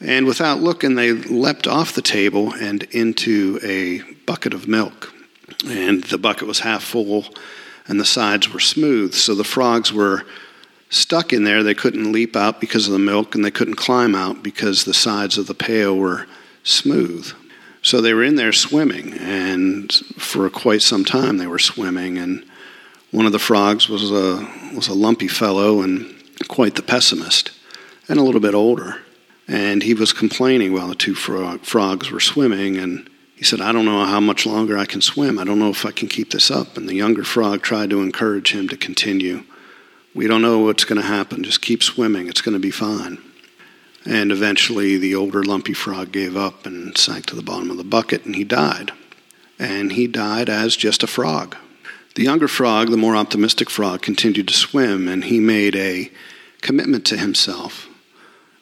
And 0.00 0.26
without 0.26 0.60
looking, 0.60 0.96
they 0.96 1.12
leapt 1.12 1.66
off 1.66 1.94
the 1.94 2.02
table 2.02 2.52
and 2.52 2.82
into 2.90 3.58
a 3.62 4.02
bucket 4.26 4.52
of 4.52 4.68
milk. 4.68 5.14
And 5.66 6.04
the 6.04 6.18
bucket 6.18 6.46
was 6.46 6.58
half 6.58 6.84
full, 6.84 7.24
and 7.88 7.98
the 7.98 8.04
sides 8.04 8.52
were 8.52 8.60
smooth. 8.60 9.14
So 9.14 9.34
the 9.34 9.44
frogs 9.44 9.94
were 9.94 10.26
stuck 10.90 11.32
in 11.32 11.44
there. 11.44 11.62
They 11.62 11.72
couldn't 11.72 12.12
leap 12.12 12.36
out 12.36 12.60
because 12.60 12.86
of 12.86 12.92
the 12.92 12.98
milk, 12.98 13.34
and 13.34 13.42
they 13.42 13.50
couldn't 13.50 13.76
climb 13.76 14.14
out 14.14 14.42
because 14.42 14.84
the 14.84 14.92
sides 14.92 15.38
of 15.38 15.46
the 15.46 15.54
pail 15.54 15.96
were 15.96 16.26
smooth. 16.64 17.32
So 17.86 18.00
they 18.00 18.14
were 18.14 18.24
in 18.24 18.34
there 18.34 18.52
swimming, 18.52 19.12
and 19.12 19.92
for 20.18 20.50
quite 20.50 20.82
some 20.82 21.04
time 21.04 21.36
they 21.36 21.46
were 21.46 21.60
swimming. 21.60 22.18
And 22.18 22.44
one 23.12 23.26
of 23.26 23.32
the 23.32 23.38
frogs 23.38 23.88
was 23.88 24.10
a 24.10 24.44
was 24.74 24.88
a 24.88 24.92
lumpy 24.92 25.28
fellow 25.28 25.82
and 25.82 26.12
quite 26.48 26.74
the 26.74 26.82
pessimist, 26.82 27.52
and 28.08 28.18
a 28.18 28.24
little 28.24 28.40
bit 28.40 28.54
older. 28.54 29.02
And 29.46 29.84
he 29.84 29.94
was 29.94 30.12
complaining 30.12 30.72
while 30.72 30.88
the 30.88 30.96
two 30.96 31.14
frog, 31.14 31.60
frogs 31.60 32.10
were 32.10 32.18
swimming, 32.18 32.76
and 32.76 33.08
he 33.36 33.44
said, 33.44 33.60
"I 33.60 33.70
don't 33.70 33.84
know 33.84 34.04
how 34.04 34.18
much 34.18 34.46
longer 34.46 34.76
I 34.76 34.84
can 34.84 35.00
swim. 35.00 35.38
I 35.38 35.44
don't 35.44 35.60
know 35.60 35.70
if 35.70 35.86
I 35.86 35.92
can 35.92 36.08
keep 36.08 36.32
this 36.32 36.50
up." 36.50 36.76
And 36.76 36.88
the 36.88 36.96
younger 36.96 37.22
frog 37.22 37.62
tried 37.62 37.90
to 37.90 38.02
encourage 38.02 38.50
him 38.50 38.68
to 38.68 38.76
continue. 38.76 39.44
We 40.12 40.26
don't 40.26 40.42
know 40.42 40.58
what's 40.58 40.84
going 40.84 41.00
to 41.00 41.06
happen. 41.06 41.44
Just 41.44 41.62
keep 41.62 41.84
swimming. 41.84 42.26
It's 42.26 42.40
going 42.40 42.54
to 42.54 42.58
be 42.58 42.72
fine. 42.72 43.18
And 44.06 44.30
eventually, 44.30 44.96
the 44.96 45.14
older 45.16 45.42
lumpy 45.42 45.72
frog 45.72 46.12
gave 46.12 46.36
up 46.36 46.64
and 46.64 46.96
sank 46.96 47.26
to 47.26 47.36
the 47.36 47.42
bottom 47.42 47.70
of 47.70 47.76
the 47.76 47.84
bucket, 47.84 48.24
and 48.24 48.36
he 48.36 48.44
died. 48.44 48.92
And 49.58 49.92
he 49.92 50.06
died 50.06 50.48
as 50.48 50.76
just 50.76 51.02
a 51.02 51.08
frog. 51.08 51.56
The 52.14 52.22
younger 52.22 52.48
frog, 52.48 52.90
the 52.90 52.96
more 52.96 53.16
optimistic 53.16 53.68
frog, 53.68 54.02
continued 54.02 54.48
to 54.48 54.54
swim, 54.54 55.08
and 55.08 55.24
he 55.24 55.40
made 55.40 55.74
a 55.74 56.10
commitment 56.60 57.04
to 57.06 57.16
himself 57.16 57.88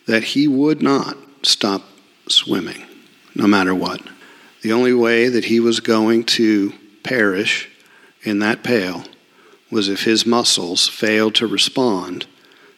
that 0.07 0.25
he 0.25 0.49
would 0.49 0.83
not 0.83 1.17
stop 1.43 1.83
swimming, 2.29 2.85
no 3.35 3.47
matter 3.47 3.75
what. 3.75 4.01
The 4.63 4.73
only 4.73 4.95
way 4.95 5.29
that 5.29 5.45
he 5.45 5.61
was 5.61 5.81
going 5.81 6.25
to 6.25 6.73
perish 7.03 7.69
in 8.23 8.39
that 8.39 8.65
pail 8.65 9.05
was 9.71 9.89
if 9.89 10.05
his 10.05 10.25
muscles 10.25 10.89
failed 10.89 11.35
to 11.35 11.47
respond 11.47 12.27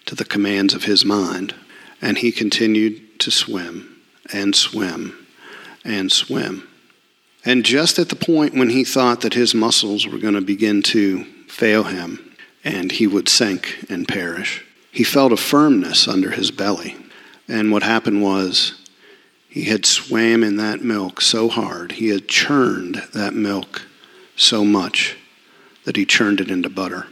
to 0.06 0.14
the 0.14 0.24
commands 0.24 0.74
of 0.74 0.84
his 0.84 1.04
mind. 1.04 1.54
And 2.00 2.18
he 2.18 2.32
continued 2.32 3.20
to 3.20 3.30
swim 3.30 4.02
and 4.32 4.54
swim 4.54 5.26
and 5.84 6.10
swim. 6.10 6.68
And 7.44 7.64
just 7.64 7.98
at 7.98 8.08
the 8.08 8.16
point 8.16 8.54
when 8.54 8.70
he 8.70 8.84
thought 8.84 9.20
that 9.20 9.34
his 9.34 9.54
muscles 9.54 10.06
were 10.06 10.18
going 10.18 10.34
to 10.34 10.40
begin 10.40 10.82
to 10.84 11.24
fail 11.48 11.84
him 11.84 12.36
and 12.64 12.90
he 12.90 13.06
would 13.06 13.28
sink 13.28 13.86
and 13.88 14.08
perish, 14.08 14.64
he 14.90 15.04
felt 15.04 15.32
a 15.32 15.36
firmness 15.36 16.08
under 16.08 16.30
his 16.30 16.50
belly. 16.50 16.96
And 17.48 17.70
what 17.70 17.84
happened 17.84 18.22
was 18.22 18.74
he 19.48 19.64
had 19.64 19.86
swam 19.86 20.42
in 20.42 20.56
that 20.56 20.82
milk 20.82 21.20
so 21.20 21.48
hard, 21.48 21.92
he 21.92 22.08
had 22.08 22.28
churned 22.28 22.96
that 23.14 23.32
milk 23.32 23.82
so 24.34 24.64
much 24.64 25.16
that 25.84 25.96
he 25.96 26.04
churned 26.04 26.40
it 26.40 26.50
into 26.50 26.68
butter. 26.68 27.06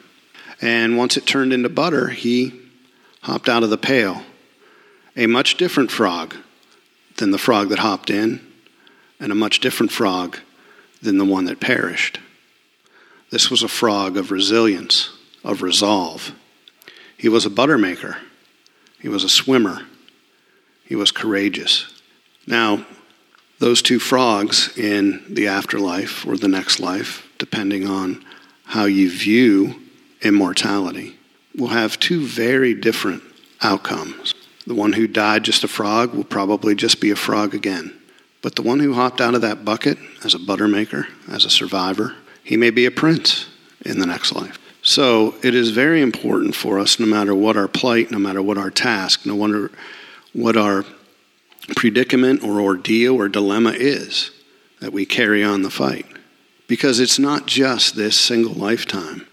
And 0.60 0.96
once 0.96 1.16
it 1.16 1.26
turned 1.26 1.52
into 1.52 1.68
butter, 1.68 2.08
he 2.08 2.60
hopped 3.22 3.48
out 3.48 3.62
of 3.62 3.70
the 3.70 3.78
pail. 3.78 4.22
A 5.16 5.26
much 5.26 5.56
different 5.56 5.90
frog 5.90 6.34
than 7.16 7.30
the 7.30 7.38
frog 7.38 7.68
that 7.68 7.78
hopped 7.78 8.10
in, 8.10 8.40
and 9.20 9.30
a 9.30 9.36
much 9.36 9.60
different 9.60 9.92
frog 9.92 10.38
than 11.00 11.18
the 11.18 11.24
one 11.24 11.44
that 11.44 11.60
perished. 11.60 12.18
This 13.30 13.50
was 13.50 13.62
a 13.62 13.68
frog 13.68 14.16
of 14.16 14.30
resilience, 14.30 15.10
of 15.44 15.62
resolve. 15.62 16.32
He 17.16 17.28
was 17.28 17.46
a 17.46 17.50
butter 17.50 17.78
maker. 17.78 18.16
He 19.00 19.08
was 19.08 19.24
a 19.24 19.28
swimmer. 19.28 19.82
He 20.84 20.96
was 20.96 21.10
courageous. 21.10 22.02
Now, 22.46 22.84
those 23.58 23.82
two 23.82 23.98
frogs 23.98 24.76
in 24.76 25.24
the 25.28 25.46
afterlife 25.46 26.26
or 26.26 26.36
the 26.36 26.48
next 26.48 26.80
life, 26.80 27.26
depending 27.38 27.88
on 27.88 28.24
how 28.64 28.84
you 28.84 29.10
view 29.10 29.80
immortality 30.22 31.16
will 31.56 31.68
have 31.68 32.00
two 32.00 32.26
very 32.26 32.74
different 32.74 33.22
outcomes. 33.62 34.34
The 34.66 34.74
one 34.74 34.94
who 34.94 35.06
died 35.06 35.44
just 35.44 35.64
a 35.64 35.68
frog 35.68 36.14
will 36.14 36.24
probably 36.24 36.74
just 36.74 37.00
be 37.00 37.10
a 37.10 37.16
frog 37.16 37.54
again. 37.54 37.92
But 38.40 38.56
the 38.56 38.62
one 38.62 38.80
who 38.80 38.94
hopped 38.94 39.20
out 39.20 39.34
of 39.34 39.42
that 39.42 39.64
bucket 39.64 39.98
as 40.24 40.34
a 40.34 40.38
butter 40.38 40.68
maker, 40.68 41.06
as 41.28 41.44
a 41.44 41.50
survivor, 41.50 42.14
he 42.42 42.56
may 42.56 42.70
be 42.70 42.86
a 42.86 42.90
prince 42.90 43.46
in 43.84 43.98
the 43.98 44.06
next 44.06 44.32
life. 44.32 44.58
So 44.82 45.34
it 45.42 45.54
is 45.54 45.70
very 45.70 46.02
important 46.02 46.54
for 46.54 46.78
us, 46.78 47.00
no 47.00 47.06
matter 47.06 47.34
what 47.34 47.56
our 47.56 47.68
plight, 47.68 48.10
no 48.10 48.18
matter 48.18 48.42
what 48.42 48.58
our 48.58 48.70
task, 48.70 49.24
no 49.24 49.36
matter 49.36 49.70
what 50.34 50.56
our 50.56 50.84
predicament 51.74 52.42
or 52.42 52.60
ordeal 52.60 53.14
or 53.14 53.28
dilemma 53.28 53.70
is, 53.70 54.30
that 54.80 54.92
we 54.92 55.06
carry 55.06 55.42
on 55.42 55.62
the 55.62 55.70
fight. 55.70 56.06
Because 56.66 57.00
it's 57.00 57.18
not 57.18 57.46
just 57.46 57.96
this 57.96 58.18
single 58.18 58.52
lifetime 58.52 59.26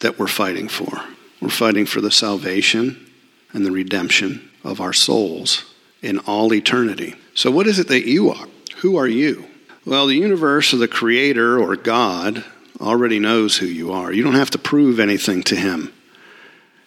that 0.00 0.18
we're 0.18 0.26
fighting 0.26 0.68
for. 0.68 1.04
We're 1.40 1.48
fighting 1.48 1.86
for 1.86 2.02
the 2.02 2.10
salvation 2.10 3.10
and 3.54 3.64
the 3.64 3.72
redemption 3.72 4.49
of 4.64 4.80
our 4.80 4.92
souls 4.92 5.64
in 6.02 6.18
all 6.20 6.52
eternity. 6.52 7.14
So, 7.34 7.50
what 7.50 7.66
is 7.66 7.78
it 7.78 7.88
that 7.88 8.06
you 8.06 8.30
are? 8.30 8.46
Who 8.78 8.96
are 8.96 9.08
you? 9.08 9.46
Well, 9.84 10.06
the 10.06 10.16
universe 10.16 10.74
or 10.74 10.76
the 10.76 10.88
Creator 10.88 11.58
or 11.58 11.76
God 11.76 12.44
already 12.80 13.18
knows 13.18 13.58
who 13.58 13.66
you 13.66 13.92
are. 13.92 14.12
You 14.12 14.22
don't 14.22 14.34
have 14.34 14.50
to 14.50 14.58
prove 14.58 15.00
anything 15.00 15.42
to 15.44 15.56
Him. 15.56 15.92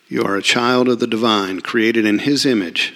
You 0.07 0.23
are 0.23 0.35
a 0.35 0.43
child 0.43 0.89
of 0.89 0.99
the 0.99 1.07
divine, 1.07 1.61
created 1.61 2.05
in 2.05 2.19
His 2.19 2.45
image. 2.45 2.93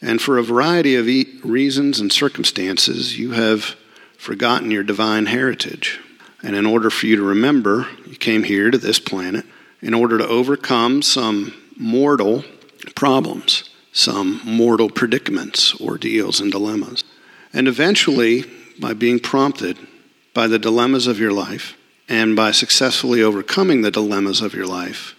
And 0.00 0.20
for 0.20 0.36
a 0.36 0.42
variety 0.42 0.96
of 0.96 1.06
reasons 1.44 2.00
and 2.00 2.12
circumstances, 2.12 3.18
you 3.18 3.32
have 3.32 3.76
forgotten 4.16 4.70
your 4.70 4.82
divine 4.82 5.26
heritage. 5.26 6.00
And 6.42 6.56
in 6.56 6.66
order 6.66 6.90
for 6.90 7.06
you 7.06 7.16
to 7.16 7.22
remember, 7.22 7.86
you 8.06 8.16
came 8.16 8.42
here 8.42 8.70
to 8.70 8.78
this 8.78 8.98
planet 8.98 9.44
in 9.80 9.94
order 9.94 10.18
to 10.18 10.26
overcome 10.26 11.02
some 11.02 11.54
mortal 11.76 12.44
problems, 12.94 13.70
some 13.92 14.40
mortal 14.44 14.90
predicaments, 14.90 15.78
ordeals, 15.80 16.40
and 16.40 16.50
dilemmas. 16.50 17.04
And 17.52 17.68
eventually, 17.68 18.44
by 18.78 18.94
being 18.94 19.18
prompted 19.18 19.78
by 20.34 20.46
the 20.46 20.58
dilemmas 20.58 21.06
of 21.06 21.18
your 21.18 21.32
life 21.32 21.76
and 22.08 22.34
by 22.34 22.50
successfully 22.50 23.22
overcoming 23.22 23.82
the 23.82 23.90
dilemmas 23.90 24.40
of 24.40 24.54
your 24.54 24.66
life, 24.66 25.14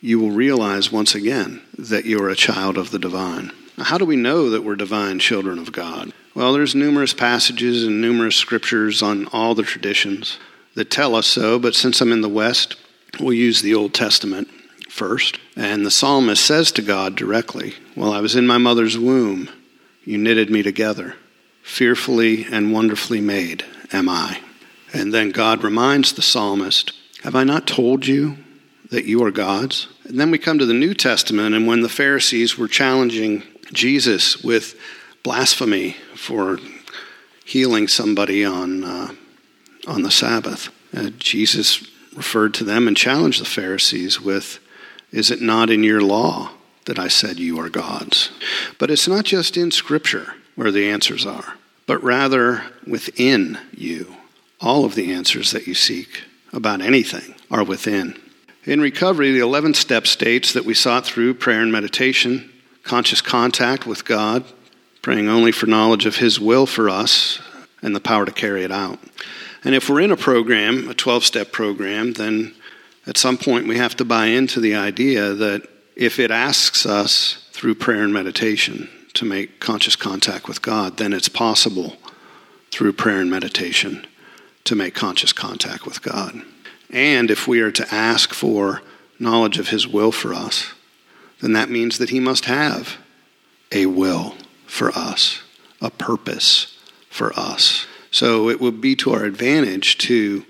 you 0.00 0.18
will 0.18 0.30
realize 0.30 0.92
once 0.92 1.14
again 1.14 1.60
that 1.76 2.04
you 2.04 2.22
are 2.22 2.30
a 2.30 2.36
child 2.36 2.78
of 2.78 2.90
the 2.90 2.98
divine. 2.98 3.52
How 3.78 3.98
do 3.98 4.04
we 4.04 4.16
know 4.16 4.50
that 4.50 4.64
we're 4.64 4.76
divine 4.76 5.18
children 5.18 5.58
of 5.58 5.72
God? 5.72 6.12
Well, 6.34 6.52
there's 6.52 6.74
numerous 6.74 7.12
passages 7.12 7.84
and 7.84 8.00
numerous 8.00 8.36
scriptures 8.36 9.02
on 9.02 9.26
all 9.26 9.54
the 9.54 9.62
traditions 9.62 10.38
that 10.74 10.90
tell 10.90 11.14
us 11.14 11.26
so, 11.26 11.58
but 11.58 11.74
since 11.74 12.00
I'm 12.00 12.12
in 12.12 12.20
the 12.20 12.28
West, 12.28 12.76
we'll 13.20 13.32
use 13.32 13.60
the 13.60 13.74
Old 13.74 13.94
Testament 13.94 14.48
first. 14.98 15.38
And 15.54 15.86
the 15.86 15.90
psalmist 15.90 16.44
says 16.44 16.72
to 16.72 16.82
God 16.82 17.14
directly, 17.14 17.74
While 17.94 18.12
I 18.12 18.20
was 18.20 18.34
in 18.34 18.46
my 18.46 18.58
mother's 18.58 18.98
womb, 18.98 19.48
you 20.04 20.18
knitted 20.18 20.50
me 20.50 20.62
together. 20.62 21.14
Fearfully 21.62 22.44
and 22.44 22.72
wonderfully 22.72 23.20
made 23.20 23.64
am 23.92 24.08
I. 24.08 24.40
And 24.92 25.14
then 25.14 25.30
God 25.30 25.62
reminds 25.62 26.12
the 26.12 26.22
psalmist, 26.22 26.92
Have 27.22 27.36
I 27.36 27.44
not 27.44 27.66
told 27.66 28.06
you 28.06 28.38
that 28.90 29.04
you 29.04 29.22
are 29.22 29.30
gods? 29.30 29.86
And 30.04 30.18
then 30.18 30.30
we 30.30 30.38
come 30.38 30.58
to 30.58 30.66
the 30.66 30.74
New 30.74 30.94
Testament, 30.94 31.54
and 31.54 31.66
when 31.66 31.82
the 31.82 31.88
Pharisees 31.88 32.58
were 32.58 32.68
challenging 32.68 33.42
Jesus 33.72 34.42
with 34.42 34.74
blasphemy 35.22 35.96
for 36.16 36.58
healing 37.44 37.86
somebody 37.86 38.44
on, 38.44 38.82
uh, 38.82 39.14
on 39.86 40.02
the 40.02 40.10
Sabbath, 40.10 40.70
uh, 40.96 41.10
Jesus 41.18 41.86
referred 42.14 42.54
to 42.54 42.64
them 42.64 42.88
and 42.88 42.96
challenged 42.96 43.40
the 43.40 43.46
Pharisees 43.46 44.20
with, 44.20 44.58
Is 45.10 45.30
it 45.30 45.40
not 45.40 45.70
in 45.70 45.82
your 45.82 46.00
law 46.00 46.52
that 46.84 46.98
I 46.98 47.08
said 47.08 47.38
you 47.38 47.58
are 47.60 47.68
gods? 47.68 48.30
But 48.78 48.90
it's 48.90 49.08
not 49.08 49.24
just 49.24 49.56
in 49.56 49.70
Scripture 49.70 50.34
where 50.54 50.70
the 50.70 50.88
answers 50.88 51.24
are, 51.24 51.54
but 51.86 52.02
rather 52.02 52.62
within 52.86 53.58
you. 53.72 54.14
All 54.60 54.84
of 54.84 54.94
the 54.94 55.12
answers 55.12 55.52
that 55.52 55.66
you 55.66 55.74
seek 55.74 56.24
about 56.52 56.80
anything 56.80 57.34
are 57.50 57.64
within. 57.64 58.18
In 58.64 58.80
recovery, 58.80 59.32
the 59.32 59.38
11th 59.38 59.76
step 59.76 60.06
states 60.06 60.52
that 60.52 60.64
we 60.64 60.74
sought 60.74 61.06
through 61.06 61.34
prayer 61.34 61.62
and 61.62 61.72
meditation, 61.72 62.50
conscious 62.82 63.22
contact 63.22 63.86
with 63.86 64.04
God, 64.04 64.44
praying 65.00 65.28
only 65.28 65.52
for 65.52 65.66
knowledge 65.66 66.06
of 66.06 66.16
His 66.16 66.40
will 66.40 66.66
for 66.66 66.90
us 66.90 67.40
and 67.80 67.94
the 67.94 68.00
power 68.00 68.26
to 68.26 68.32
carry 68.32 68.64
it 68.64 68.72
out. 68.72 68.98
And 69.64 69.74
if 69.74 69.88
we're 69.88 70.00
in 70.00 70.10
a 70.10 70.16
program, 70.16 70.88
a 70.88 70.94
12 70.94 71.24
step 71.24 71.52
program, 71.52 72.12
then 72.14 72.54
at 73.08 73.16
some 73.16 73.38
point 73.38 73.66
we 73.66 73.78
have 73.78 73.96
to 73.96 74.04
buy 74.04 74.26
into 74.26 74.60
the 74.60 74.74
idea 74.74 75.32
that 75.32 75.66
if 75.96 76.20
it 76.20 76.30
asks 76.30 76.84
us 76.84 77.48
through 77.52 77.74
prayer 77.74 78.04
and 78.04 78.12
meditation 78.12 78.88
to 79.14 79.24
make 79.24 79.58
conscious 79.58 79.96
contact 79.96 80.46
with 80.46 80.62
God, 80.62 80.98
then 80.98 81.12
it's 81.12 81.28
possible 81.28 81.96
through 82.70 82.92
prayer 82.92 83.20
and 83.20 83.30
meditation 83.30 84.06
to 84.64 84.76
make 84.76 84.94
conscious 84.94 85.32
contact 85.32 85.86
with 85.86 86.02
God. 86.02 86.42
And 86.90 87.30
if 87.30 87.48
we 87.48 87.60
are 87.60 87.72
to 87.72 87.94
ask 87.94 88.34
for 88.34 88.82
knowledge 89.18 89.58
of 89.58 89.68
His 89.68 89.88
will 89.88 90.12
for 90.12 90.34
us, 90.34 90.72
then 91.40 91.54
that 91.54 91.70
means 91.70 91.98
that 91.98 92.10
He 92.10 92.20
must 92.20 92.44
have 92.44 92.98
a 93.72 93.86
will 93.86 94.34
for 94.66 94.90
us, 94.90 95.42
a 95.80 95.90
purpose 95.90 96.78
for 97.08 97.32
us. 97.38 97.86
So 98.10 98.50
it 98.50 98.60
would 98.60 98.80
be 98.80 98.94
to 98.96 99.12
our 99.12 99.24
advantage 99.24 99.98
to 99.98 100.44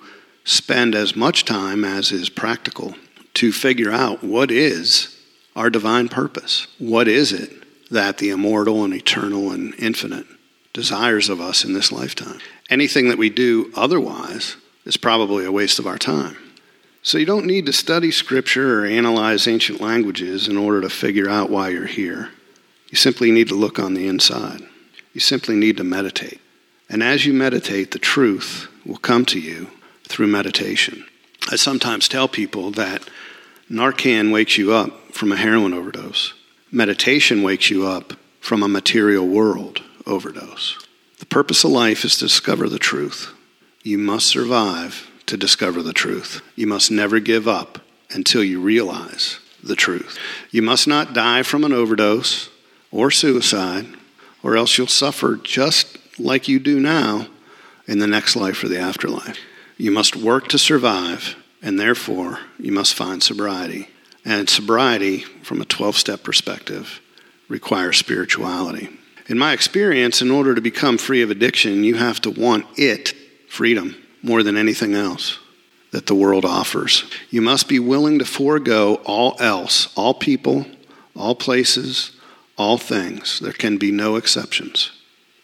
spend 0.49 0.95
as 0.95 1.15
much 1.15 1.45
time 1.45 1.85
as 1.85 2.11
is 2.11 2.31
practical 2.31 2.95
to 3.35 3.53
figure 3.53 3.93
out 3.93 4.25
what 4.25 4.51
is 4.51 5.15
our 5.55 5.69
divine 5.69 6.09
purpose. 6.09 6.67
What 6.79 7.07
is 7.07 7.33
it 7.35 7.53
that 7.91 8.17
the 8.17 8.31
immortal 8.31 8.83
and 8.83 8.95
eternal 8.95 9.51
and 9.51 9.75
infinite 9.79 10.25
desires 10.73 11.29
of 11.29 11.39
us 11.39 11.65
in 11.65 11.75
this 11.75 11.93
lifetime? 11.93 12.41
Anything 12.71 13.11
that 13.11 13.19
we 13.19 13.29
do 13.29 13.71
otherwise 13.77 14.57
is 14.87 14.97
probably 14.97 15.45
a 15.45 15.53
waste 15.53 15.79
of 15.79 15.87
our 15.87 15.99
time. 15.99 16.37
So 17.03 17.19
you 17.19 17.27
don't 17.27 17.47
need 17.47 17.67
to 17.67 17.73
study 17.73 18.11
scripture 18.11 18.81
or 18.83 18.87
analyze 18.87 19.47
ancient 19.47 19.83
languages 19.83 20.49
in 20.49 20.57
order 20.57 20.81
to 20.81 20.89
figure 20.89 21.29
out 21.29 21.51
why 21.51 21.69
you're 21.69 21.87
here. 21.87 22.31
You 22.91 22.97
simply 22.97 23.31
need 23.31 23.49
to 23.49 23.55
look 23.55 23.79
on 23.79 23.93
the 23.93 24.09
inside. 24.09 24.63
You 25.13 25.21
simply 25.21 25.57
need 25.57 25.77
to 25.77 25.85
meditate. 25.85 26.41
And 26.89 27.03
as 27.03 27.27
you 27.27 27.35
meditate, 27.35 27.91
the 27.91 27.99
truth 27.99 28.69
will 28.87 28.97
come 28.97 29.27
to 29.27 29.39
you 29.39 29.71
through 30.09 30.27
meditation. 30.27 31.05
I 31.51 31.57
sometimes 31.57 32.09
tell 32.09 32.29
people 32.29 32.71
that 32.73 33.09
Narcan 33.71 34.33
wakes 34.33 34.59
you 34.59 34.73
up 34.73 35.13
from 35.15 35.33
a 35.33 35.37
heroin 35.37 35.75
overdose. 35.75 36.35
Meditation 36.71 37.43
wakes 37.43 37.71
you 37.71 37.87
up 37.87 38.15
from 38.41 38.63
a 38.63 38.69
material 38.69 39.27
world 39.27 39.83
overdose. 40.07 40.79
The 41.19 41.27
purpose 41.27 41.65
of 41.65 41.71
life 41.71 42.05
is 42.05 42.17
to 42.17 42.25
discover 42.25 42.69
the 42.69 42.79
truth. 42.79 43.33
You 43.83 43.99
must 43.99 44.27
survive 44.27 45.11
to 45.27 45.37
discover 45.37 45.83
the 45.83 45.93
truth. 45.93 46.43
You 46.57 46.67
must 46.67 46.91
never 46.91 47.21
give 47.21 47.47
up 47.47 47.81
until 48.11 48.43
you 48.43 48.61
realize 48.61 49.39
the 49.63 49.77
truth. 49.77 50.19
You 50.51 50.63
must 50.63 50.87
not 50.87 51.13
die 51.13 51.43
from 51.43 51.65
an 51.65 51.73
overdose 51.73 52.49
or 52.91 53.11
suicide, 53.11 53.87
or 54.43 54.57
else 54.57 54.79
you'll 54.79 54.87
suffer 54.87 55.37
just 55.37 55.99
like 56.19 56.49
you 56.49 56.59
do 56.59 56.81
now 56.81 57.27
in 57.87 57.99
the 57.99 58.07
next 58.07 58.37
life 58.37 58.63
or 58.63 58.69
the 58.69 58.79
afterlife. 58.79 59.39
You 59.79 59.93
must 59.93 60.17
work 60.17 60.49
to 60.49 60.59
survive 60.59 61.37
and 61.63 61.79
therefore 61.79 62.41
you 62.59 62.73
must 62.73 62.95
find 62.95 63.23
sobriety. 63.23 63.89
And 64.25 64.49
sobriety, 64.49 65.21
from 65.43 65.61
a 65.61 65.65
12 65.65 65.97
step 65.97 66.23
perspective, 66.23 67.01
requires 67.49 67.97
spirituality. 67.97 68.91
In 69.29 69.39
my 69.39 69.53
experience, 69.53 70.21
in 70.21 70.31
order 70.31 70.55
to 70.55 70.61
become 70.61 70.99
free 70.99 71.23
of 71.23 71.31
addiction, 71.31 71.85
you 71.85 71.95
have 71.95 72.21
to 72.23 72.31
want 72.31 72.67
it, 72.77 73.15
freedom, 73.49 73.97
more 74.23 74.43
than 74.43 74.57
anything 74.57 74.95
else 74.95 75.39
that 75.93 76.07
the 76.07 76.15
world 76.15 76.45
offers. 76.45 77.05
You 77.31 77.41
must 77.41 77.69
be 77.69 77.79
willing 77.79 78.19
to 78.19 78.25
forego 78.25 78.97
all 79.07 79.37
else, 79.39 79.89
all 79.97 80.13
people, 80.13 80.67
all 81.17 81.35
places, 81.35 82.13
all 82.57 82.77
things. 82.77 83.41
There 83.41 83.53
can 83.53 83.79
be 83.79 83.91
no 83.91 84.17
exceptions. 84.17 84.91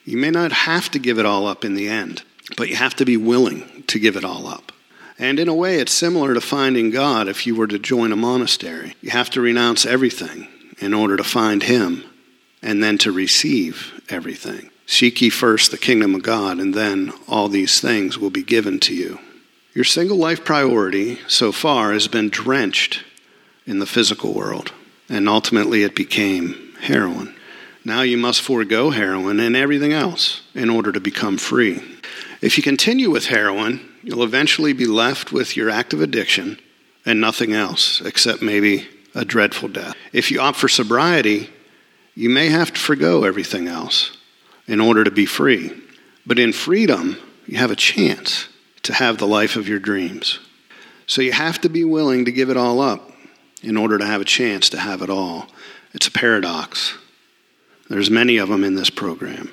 You 0.05 0.19
may 0.19 0.31
not 0.31 0.53
have 0.53 0.91
to 0.91 0.99
give 0.99 1.19
it 1.19 1.25
all 1.25 1.47
up 1.47 1.65
in 1.65 1.75
the 1.75 1.89
end, 1.89 2.23
but 2.57 2.69
you 2.69 2.77
have 2.77 2.95
to 2.97 3.05
be 3.07 3.17
willing 3.17 3.74
to 3.89 3.99
give 3.99 4.17
it 4.17 4.25
all 4.25 4.47
up. 4.47 4.73
And 5.19 5.39
in 5.39 5.49
a 5.49 5.55
way, 5.55 5.79
it's 5.79 5.93
similar 5.93 6.35
to 6.35 6.41
finding 6.41 6.91
God 6.91 7.29
if 7.29 7.47
you 7.47 7.55
were 7.55 7.69
to 7.69 7.79
join 7.79 8.13
a 8.13 8.17
monastery. 8.17 8.97
You 9.01 9.11
have 9.11 9.31
to 9.31 9.41
renounce 9.41 9.87
everything 9.87 10.49
in 10.79 10.93
order 10.93 11.17
to 11.17 11.25
find 11.25 11.63
Him 11.63 12.05
and 12.63 12.83
then 12.83 12.99
to 12.99 13.13
receive 13.13 14.03
everything. 14.09 14.71
Seek 14.87 15.23
ye 15.23 15.31
first 15.31 15.71
the 15.71 15.79
kingdom 15.79 16.15
of 16.15 16.23
God, 16.23 16.59
and 16.59 16.75
then 16.75 17.13
all 17.29 17.49
these 17.49 17.81
things 17.81 18.19
will 18.19 18.31
be 18.31 18.43
given 18.43 18.81
to 18.81 18.95
you. 18.95 19.19
Your 19.75 19.85
single 19.85 20.17
life 20.17 20.45
priority 20.45 21.19
so 21.27 21.53
far 21.53 21.93
has 21.93 22.07
been 22.07 22.29
drenched 22.29 23.03
in 23.67 23.79
the 23.79 23.87
physical 23.87 24.35
world, 24.35 24.73
and 25.09 25.29
ultimately 25.29 25.83
it 25.83 25.95
became 25.95 26.75
heroin. 26.81 27.35
Now 27.85 28.03
you 28.03 28.17
must 28.17 28.41
forego 28.41 28.91
heroin 28.91 29.41
and 29.41 29.57
everything 29.57 29.93
else 29.93 30.43
in 30.55 30.71
order 30.71 30.93
to 30.93 31.01
become 31.01 31.39
free. 31.39 31.83
If 32.45 32.59
you 32.59 32.63
continue 32.63 33.09
with 33.09 33.29
heroin, 33.29 33.81
you'll 34.03 34.23
eventually 34.23 34.75
be 34.75 34.85
left 34.85 35.33
with 35.33 35.57
your 35.57 35.71
active 35.71 36.03
addiction 36.03 36.61
and 37.07 37.19
nothing 37.19 37.55
else 37.55 38.03
except 38.03 38.43
maybe 38.43 38.87
a 39.15 39.25
dreadful 39.25 39.71
death. 39.71 39.97
If 40.13 40.31
you 40.31 40.41
opt 40.41 40.59
for 40.59 40.69
sobriety, 40.69 41.49
you 42.15 42.29
may 42.29 42.51
have 42.51 42.71
to 42.75 42.79
forego 42.79 43.25
everything 43.25 43.67
else 43.67 44.15
in 44.67 44.79
order 44.79 45.05
to 45.05 45.11
be 45.11 45.25
free. 45.25 45.73
But 46.27 46.39
in 46.39 46.53
freedom, 46.53 47.17
you 47.47 47.57
have 47.57 47.71
a 47.71 47.77
chance 47.77 48.49
to 48.83 48.93
have 48.93 49.17
the 49.17 49.27
life 49.27 49.57
of 49.57 49.67
your 49.67 49.79
dreams. 49.79 50.39
So 51.07 51.23
you 51.23 51.33
have 51.33 51.63
to 51.63 51.71
be 51.71 51.83
willing 51.83 52.27
to 52.27 52.31
give 52.31 52.51
it 52.51 52.59
all 52.59 52.83
up 52.83 53.11
in 53.63 53.79
order 53.79 53.97
to 53.97 54.05
have 54.05 54.21
a 54.21 54.27
chance 54.27 54.69
to 54.69 54.79
have 54.79 55.01
it 55.01 55.09
all. 55.09 55.47
It's 55.95 56.09
a 56.09 56.13
paradox. 56.13 56.93
There's 57.89 58.11
many 58.11 58.37
of 58.37 58.51
them 58.51 58.65
in 58.65 58.75
this 58.75 58.91
program. 58.91 59.51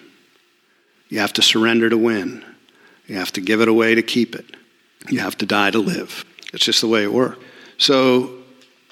You 1.07 1.19
have 1.19 1.31
to 1.33 1.41
surrender 1.41 1.89
to 1.89 1.97
win. 1.97 2.43
You 3.11 3.17
have 3.17 3.33
to 3.33 3.41
give 3.41 3.59
it 3.59 3.67
away 3.67 3.93
to 3.93 4.01
keep 4.01 4.35
it. 4.35 4.45
You 5.09 5.19
have 5.19 5.37
to 5.39 5.45
die 5.45 5.69
to 5.71 5.79
live. 5.79 6.23
It's 6.53 6.63
just 6.63 6.79
the 6.79 6.87
way 6.87 7.03
it 7.03 7.11
works. 7.11 7.43
So 7.77 8.31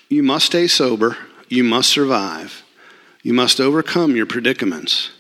you 0.10 0.24
must 0.24 0.48
stay 0.48 0.68
sober. 0.68 1.16
You 1.48 1.64
must 1.64 1.90
survive. 1.90 2.64
You 3.24 3.32
must 3.32 3.62
overcome 3.62 4.18
your 4.18 4.26
predicaments. 4.26 5.12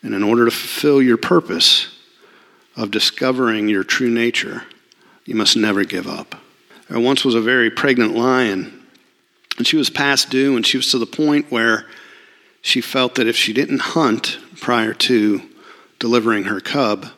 And 0.00 0.14
in 0.14 0.22
order 0.22 0.44
to 0.44 0.52
fulfill 0.52 1.02
your 1.02 1.16
purpose 1.16 1.88
of 2.76 2.92
discovering 2.92 3.68
your 3.68 3.82
true 3.82 4.10
nature, 4.10 4.62
you 5.24 5.34
must 5.34 5.56
never 5.56 5.82
give 5.82 6.06
up. 6.06 6.36
There 6.88 7.00
once 7.00 7.24
was 7.24 7.34
a 7.34 7.40
very 7.40 7.68
pregnant 7.68 8.14
lion, 8.14 8.80
and 9.58 9.66
she 9.66 9.76
was 9.76 9.90
past 9.90 10.30
due, 10.30 10.54
and 10.54 10.64
she 10.64 10.76
was 10.76 10.88
to 10.92 10.98
the 10.98 11.04
point 11.06 11.50
where 11.50 11.84
she 12.62 12.80
felt 12.80 13.16
that 13.16 13.26
if 13.26 13.34
she 13.34 13.52
didn't 13.52 13.80
hunt 13.80 14.38
prior 14.60 14.94
to 14.94 15.42
delivering 15.98 16.44
her 16.44 16.60
cub, 16.60 17.08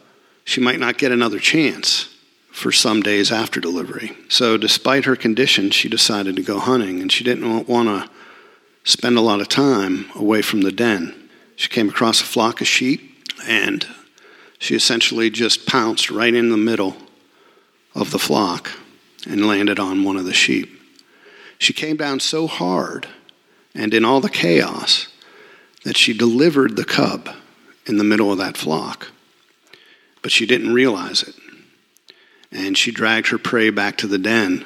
she 0.46 0.60
might 0.62 0.80
not 0.80 0.96
get 0.96 1.12
another 1.12 1.40
chance 1.40 2.08
for 2.52 2.72
some 2.72 3.02
days 3.02 3.30
after 3.30 3.60
delivery. 3.60 4.16
So, 4.30 4.56
despite 4.56 5.04
her 5.04 5.16
condition, 5.16 5.70
she 5.70 5.90
decided 5.90 6.36
to 6.36 6.42
go 6.42 6.58
hunting, 6.58 7.00
and 7.02 7.12
she 7.12 7.24
didn't 7.24 7.66
want 7.68 7.88
to 7.88 8.08
spend 8.84 9.18
a 9.18 9.20
lot 9.20 9.42
of 9.42 9.48
time 9.48 10.06
away 10.14 10.40
from 10.40 10.62
the 10.62 10.72
den. 10.72 11.14
She 11.56 11.68
came 11.68 11.88
across 11.88 12.20
a 12.20 12.24
flock 12.24 12.60
of 12.62 12.66
sheep, 12.66 13.12
and 13.46 13.86
She 14.58 14.74
essentially 14.74 15.30
just 15.30 15.66
pounced 15.66 16.10
right 16.10 16.34
in 16.34 16.50
the 16.50 16.56
middle 16.56 16.96
of 17.94 18.10
the 18.10 18.18
flock 18.18 18.70
and 19.28 19.46
landed 19.46 19.78
on 19.78 20.04
one 20.04 20.16
of 20.16 20.24
the 20.24 20.32
sheep. 20.32 20.80
She 21.58 21.72
came 21.72 21.96
down 21.96 22.20
so 22.20 22.46
hard 22.46 23.06
and 23.74 23.92
in 23.92 24.04
all 24.04 24.20
the 24.20 24.30
chaos 24.30 25.08
that 25.84 25.96
she 25.96 26.12
delivered 26.16 26.76
the 26.76 26.84
cub 26.84 27.30
in 27.86 27.98
the 27.98 28.04
middle 28.04 28.32
of 28.32 28.38
that 28.38 28.56
flock. 28.56 29.08
But 30.26 30.32
she 30.32 30.44
didn't 30.44 30.74
realize 30.74 31.22
it. 31.22 31.36
And 32.50 32.76
she 32.76 32.90
dragged 32.90 33.28
her 33.28 33.38
prey 33.38 33.70
back 33.70 33.96
to 33.98 34.08
the 34.08 34.18
den, 34.18 34.64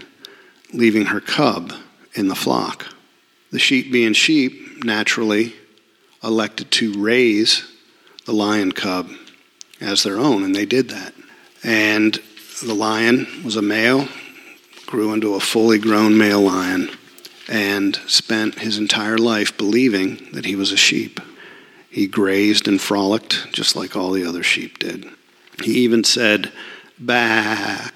leaving 0.72 1.04
her 1.04 1.20
cub 1.20 1.74
in 2.14 2.28
the 2.28 2.34
flock. 2.34 2.86
The 3.52 3.58
sheep, 3.58 3.92
being 3.92 4.14
sheep, 4.14 4.82
naturally 4.86 5.52
elected 6.24 6.70
to 6.70 6.94
raise 6.94 7.70
the 8.24 8.32
lion 8.32 8.72
cub 8.72 9.10
as 9.82 10.02
their 10.02 10.16
own, 10.16 10.44
and 10.44 10.56
they 10.56 10.64
did 10.64 10.88
that. 10.88 11.12
And 11.62 12.18
the 12.64 12.72
lion 12.72 13.26
was 13.44 13.56
a 13.56 13.60
male, 13.60 14.08
grew 14.86 15.12
into 15.12 15.34
a 15.34 15.40
fully 15.40 15.78
grown 15.78 16.16
male 16.16 16.40
lion, 16.40 16.88
and 17.50 17.96
spent 18.06 18.60
his 18.60 18.78
entire 18.78 19.18
life 19.18 19.58
believing 19.58 20.26
that 20.32 20.46
he 20.46 20.56
was 20.56 20.72
a 20.72 20.78
sheep. 20.78 21.20
He 21.90 22.06
grazed 22.06 22.66
and 22.66 22.80
frolicked 22.80 23.52
just 23.52 23.76
like 23.76 23.94
all 23.94 24.12
the 24.12 24.24
other 24.24 24.42
sheep 24.42 24.78
did. 24.78 25.06
He 25.62 25.78
even 25.80 26.04
said, 26.04 26.52
Bah. 26.98 27.90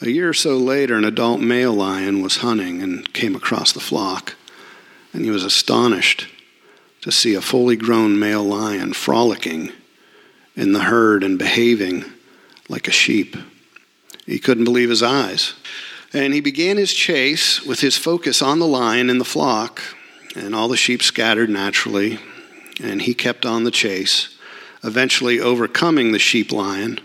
A 0.00 0.08
year 0.08 0.28
or 0.28 0.34
so 0.34 0.56
later, 0.56 0.96
an 0.96 1.04
adult 1.04 1.40
male 1.40 1.72
lion 1.72 2.22
was 2.22 2.38
hunting 2.38 2.82
and 2.82 3.10
came 3.12 3.34
across 3.34 3.72
the 3.72 3.80
flock, 3.80 4.34
and 5.12 5.24
he 5.24 5.30
was 5.30 5.44
astonished 5.44 6.26
to 7.00 7.12
see 7.12 7.34
a 7.34 7.40
fully 7.40 7.76
grown 7.76 8.18
male 8.18 8.42
lion 8.42 8.92
frolicking 8.92 9.70
in 10.56 10.72
the 10.72 10.84
herd 10.84 11.22
and 11.22 11.38
behaving 11.38 12.04
like 12.68 12.88
a 12.88 12.92
sheep. 12.92 13.36
He 14.26 14.38
couldn't 14.38 14.64
believe 14.64 14.90
his 14.90 15.02
eyes. 15.02 15.54
And 16.12 16.32
he 16.32 16.40
began 16.40 16.76
his 16.76 16.92
chase 16.92 17.62
with 17.62 17.80
his 17.80 17.96
focus 17.96 18.40
on 18.40 18.58
the 18.58 18.66
lion 18.66 19.10
in 19.10 19.18
the 19.18 19.24
flock, 19.24 19.82
and 20.36 20.54
all 20.54 20.68
the 20.68 20.76
sheep 20.76 21.02
scattered 21.02 21.50
naturally, 21.50 22.18
and 22.82 23.02
he 23.02 23.14
kept 23.14 23.44
on 23.44 23.64
the 23.64 23.70
chase, 23.70 24.33
eventually 24.84 25.40
overcoming 25.40 26.12
the 26.12 26.18
sheep 26.18 26.52
lion 26.52 27.00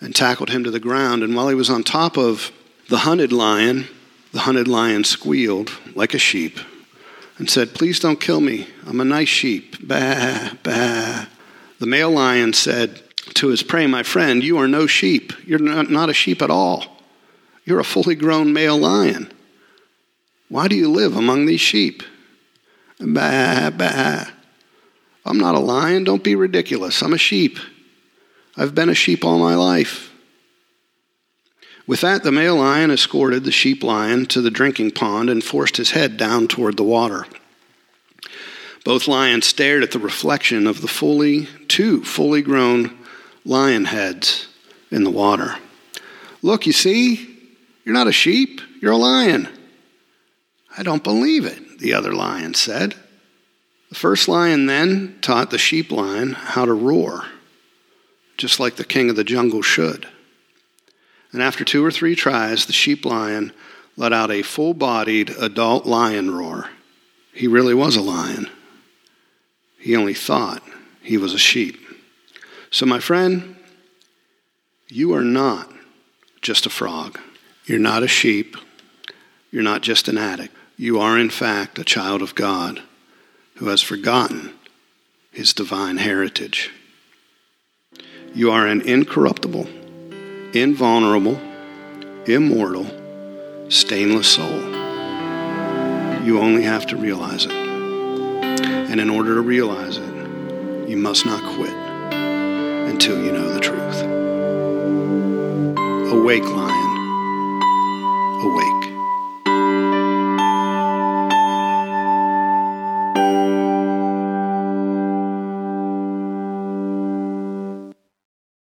and 0.00 0.14
tackled 0.14 0.50
him 0.50 0.64
to 0.64 0.70
the 0.70 0.80
ground. 0.80 1.22
And 1.22 1.34
while 1.34 1.48
he 1.48 1.54
was 1.54 1.68
on 1.68 1.82
top 1.82 2.16
of 2.16 2.50
the 2.88 2.98
hunted 2.98 3.32
lion, 3.32 3.86
the 4.32 4.40
hunted 4.40 4.68
lion 4.68 5.04
squealed 5.04 5.70
like 5.94 6.14
a 6.14 6.18
sheep 6.18 6.58
and 7.38 7.50
said, 7.50 7.74
Please 7.74 8.00
don't 8.00 8.20
kill 8.20 8.40
me. 8.40 8.68
I'm 8.86 9.00
a 9.00 9.04
nice 9.04 9.28
sheep. 9.28 9.76
Bah, 9.86 10.52
bah. 10.62 11.26
The 11.78 11.86
male 11.86 12.10
lion 12.10 12.52
said 12.52 13.02
to 13.34 13.48
his 13.48 13.62
prey, 13.62 13.86
My 13.86 14.02
friend, 14.02 14.42
you 14.42 14.58
are 14.58 14.68
no 14.68 14.86
sheep. 14.86 15.32
You're 15.44 15.58
not, 15.58 16.08
a 16.08 16.14
sheep 16.14 16.40
at 16.40 16.50
all. 16.50 16.84
You're 17.64 17.80
a 17.80 17.84
fully 17.84 18.14
grown 18.14 18.52
male 18.52 18.78
lion. 18.78 19.32
Why 20.48 20.68
do 20.68 20.76
you 20.76 20.90
live 20.90 21.16
among 21.16 21.46
these 21.46 21.60
sheep? 21.60 22.02
Bah, 23.00 23.70
bah. 23.70 24.26
I'm 25.24 25.38
not 25.38 25.54
a 25.54 25.60
lion. 25.60 26.04
Don't 26.04 26.24
be 26.24 26.34
ridiculous. 26.34 27.02
I'm 27.02 27.12
a 27.12 27.18
sheep. 27.18 27.58
I've 28.56 28.74
been 28.74 28.88
a 28.88 28.94
sheep 28.94 29.24
all 29.24 29.38
my 29.38 29.54
life. 29.54 30.10
With 31.86 32.00
that, 32.02 32.22
the 32.22 32.32
male 32.32 32.56
lion 32.56 32.90
escorted 32.90 33.44
the 33.44 33.52
sheep 33.52 33.82
lion 33.82 34.26
to 34.26 34.40
the 34.40 34.50
drinking 34.50 34.92
pond 34.92 35.30
and 35.30 35.42
forced 35.42 35.76
his 35.76 35.90
head 35.90 36.16
down 36.16 36.48
toward 36.48 36.76
the 36.76 36.84
water. 36.84 37.26
Both 38.84 39.08
lions 39.08 39.46
stared 39.46 39.82
at 39.82 39.92
the 39.92 39.98
reflection 39.98 40.66
of 40.66 40.80
the 40.80 40.88
fully, 40.88 41.46
two 41.68 42.04
fully 42.04 42.42
grown 42.42 42.96
lion 43.44 43.84
heads 43.86 44.48
in 44.90 45.04
the 45.04 45.10
water. 45.10 45.56
Look, 46.42 46.66
you 46.66 46.72
see, 46.72 47.28
you're 47.84 47.94
not 47.94 48.08
a 48.08 48.12
sheep, 48.12 48.60
you're 48.80 48.92
a 48.92 48.96
lion. 48.96 49.48
I 50.76 50.82
don't 50.82 51.04
believe 51.04 51.44
it, 51.44 51.78
the 51.78 51.94
other 51.94 52.12
lion 52.12 52.54
said. 52.54 52.94
The 53.92 53.98
first 53.98 54.26
lion 54.26 54.64
then 54.64 55.18
taught 55.20 55.50
the 55.50 55.58
sheep 55.58 55.92
lion 55.92 56.32
how 56.32 56.64
to 56.64 56.72
roar, 56.72 57.26
just 58.38 58.58
like 58.58 58.76
the 58.76 58.86
king 58.86 59.10
of 59.10 59.16
the 59.16 59.22
jungle 59.22 59.60
should. 59.60 60.08
And 61.30 61.42
after 61.42 61.62
two 61.62 61.84
or 61.84 61.90
three 61.90 62.16
tries, 62.16 62.64
the 62.64 62.72
sheep 62.72 63.04
lion 63.04 63.52
let 63.98 64.14
out 64.14 64.30
a 64.30 64.40
full 64.40 64.72
bodied 64.72 65.28
adult 65.38 65.84
lion 65.84 66.34
roar. 66.34 66.70
He 67.34 67.46
really 67.46 67.74
was 67.74 67.94
a 67.94 68.00
lion. 68.00 68.48
He 69.78 69.94
only 69.94 70.14
thought 70.14 70.62
he 71.02 71.18
was 71.18 71.34
a 71.34 71.38
sheep. 71.38 71.78
So, 72.70 72.86
my 72.86 72.98
friend, 72.98 73.56
you 74.88 75.12
are 75.12 75.22
not 75.22 75.70
just 76.40 76.64
a 76.64 76.70
frog. 76.70 77.20
You're 77.66 77.78
not 77.78 78.02
a 78.02 78.08
sheep. 78.08 78.56
You're 79.50 79.62
not 79.62 79.82
just 79.82 80.08
an 80.08 80.16
addict. 80.16 80.54
You 80.78 80.98
are, 80.98 81.18
in 81.18 81.28
fact, 81.28 81.78
a 81.78 81.84
child 81.84 82.22
of 82.22 82.34
God 82.34 82.80
who 83.56 83.68
has 83.68 83.82
forgotten 83.82 84.54
his 85.30 85.52
divine 85.52 85.96
heritage. 85.98 86.70
You 88.34 88.50
are 88.50 88.66
an 88.66 88.80
incorruptible, 88.82 89.66
invulnerable, 90.54 91.40
immortal, 92.26 92.86
stainless 93.68 94.28
soul. 94.28 94.60
You 96.24 96.38
only 96.38 96.62
have 96.62 96.86
to 96.86 96.96
realize 96.96 97.46
it. 97.46 97.52
And 97.52 99.00
in 99.00 99.10
order 99.10 99.34
to 99.34 99.40
realize 99.40 99.96
it, 99.98 100.88
you 100.88 100.96
must 100.96 101.26
not 101.26 101.42
quit 101.56 101.72
until 101.72 103.22
you 103.24 103.32
know 103.32 103.52
the 103.52 103.60
truth. 103.60 104.02
Awake, 106.12 106.44
lion. 106.44 107.62
Awake. 108.42 108.81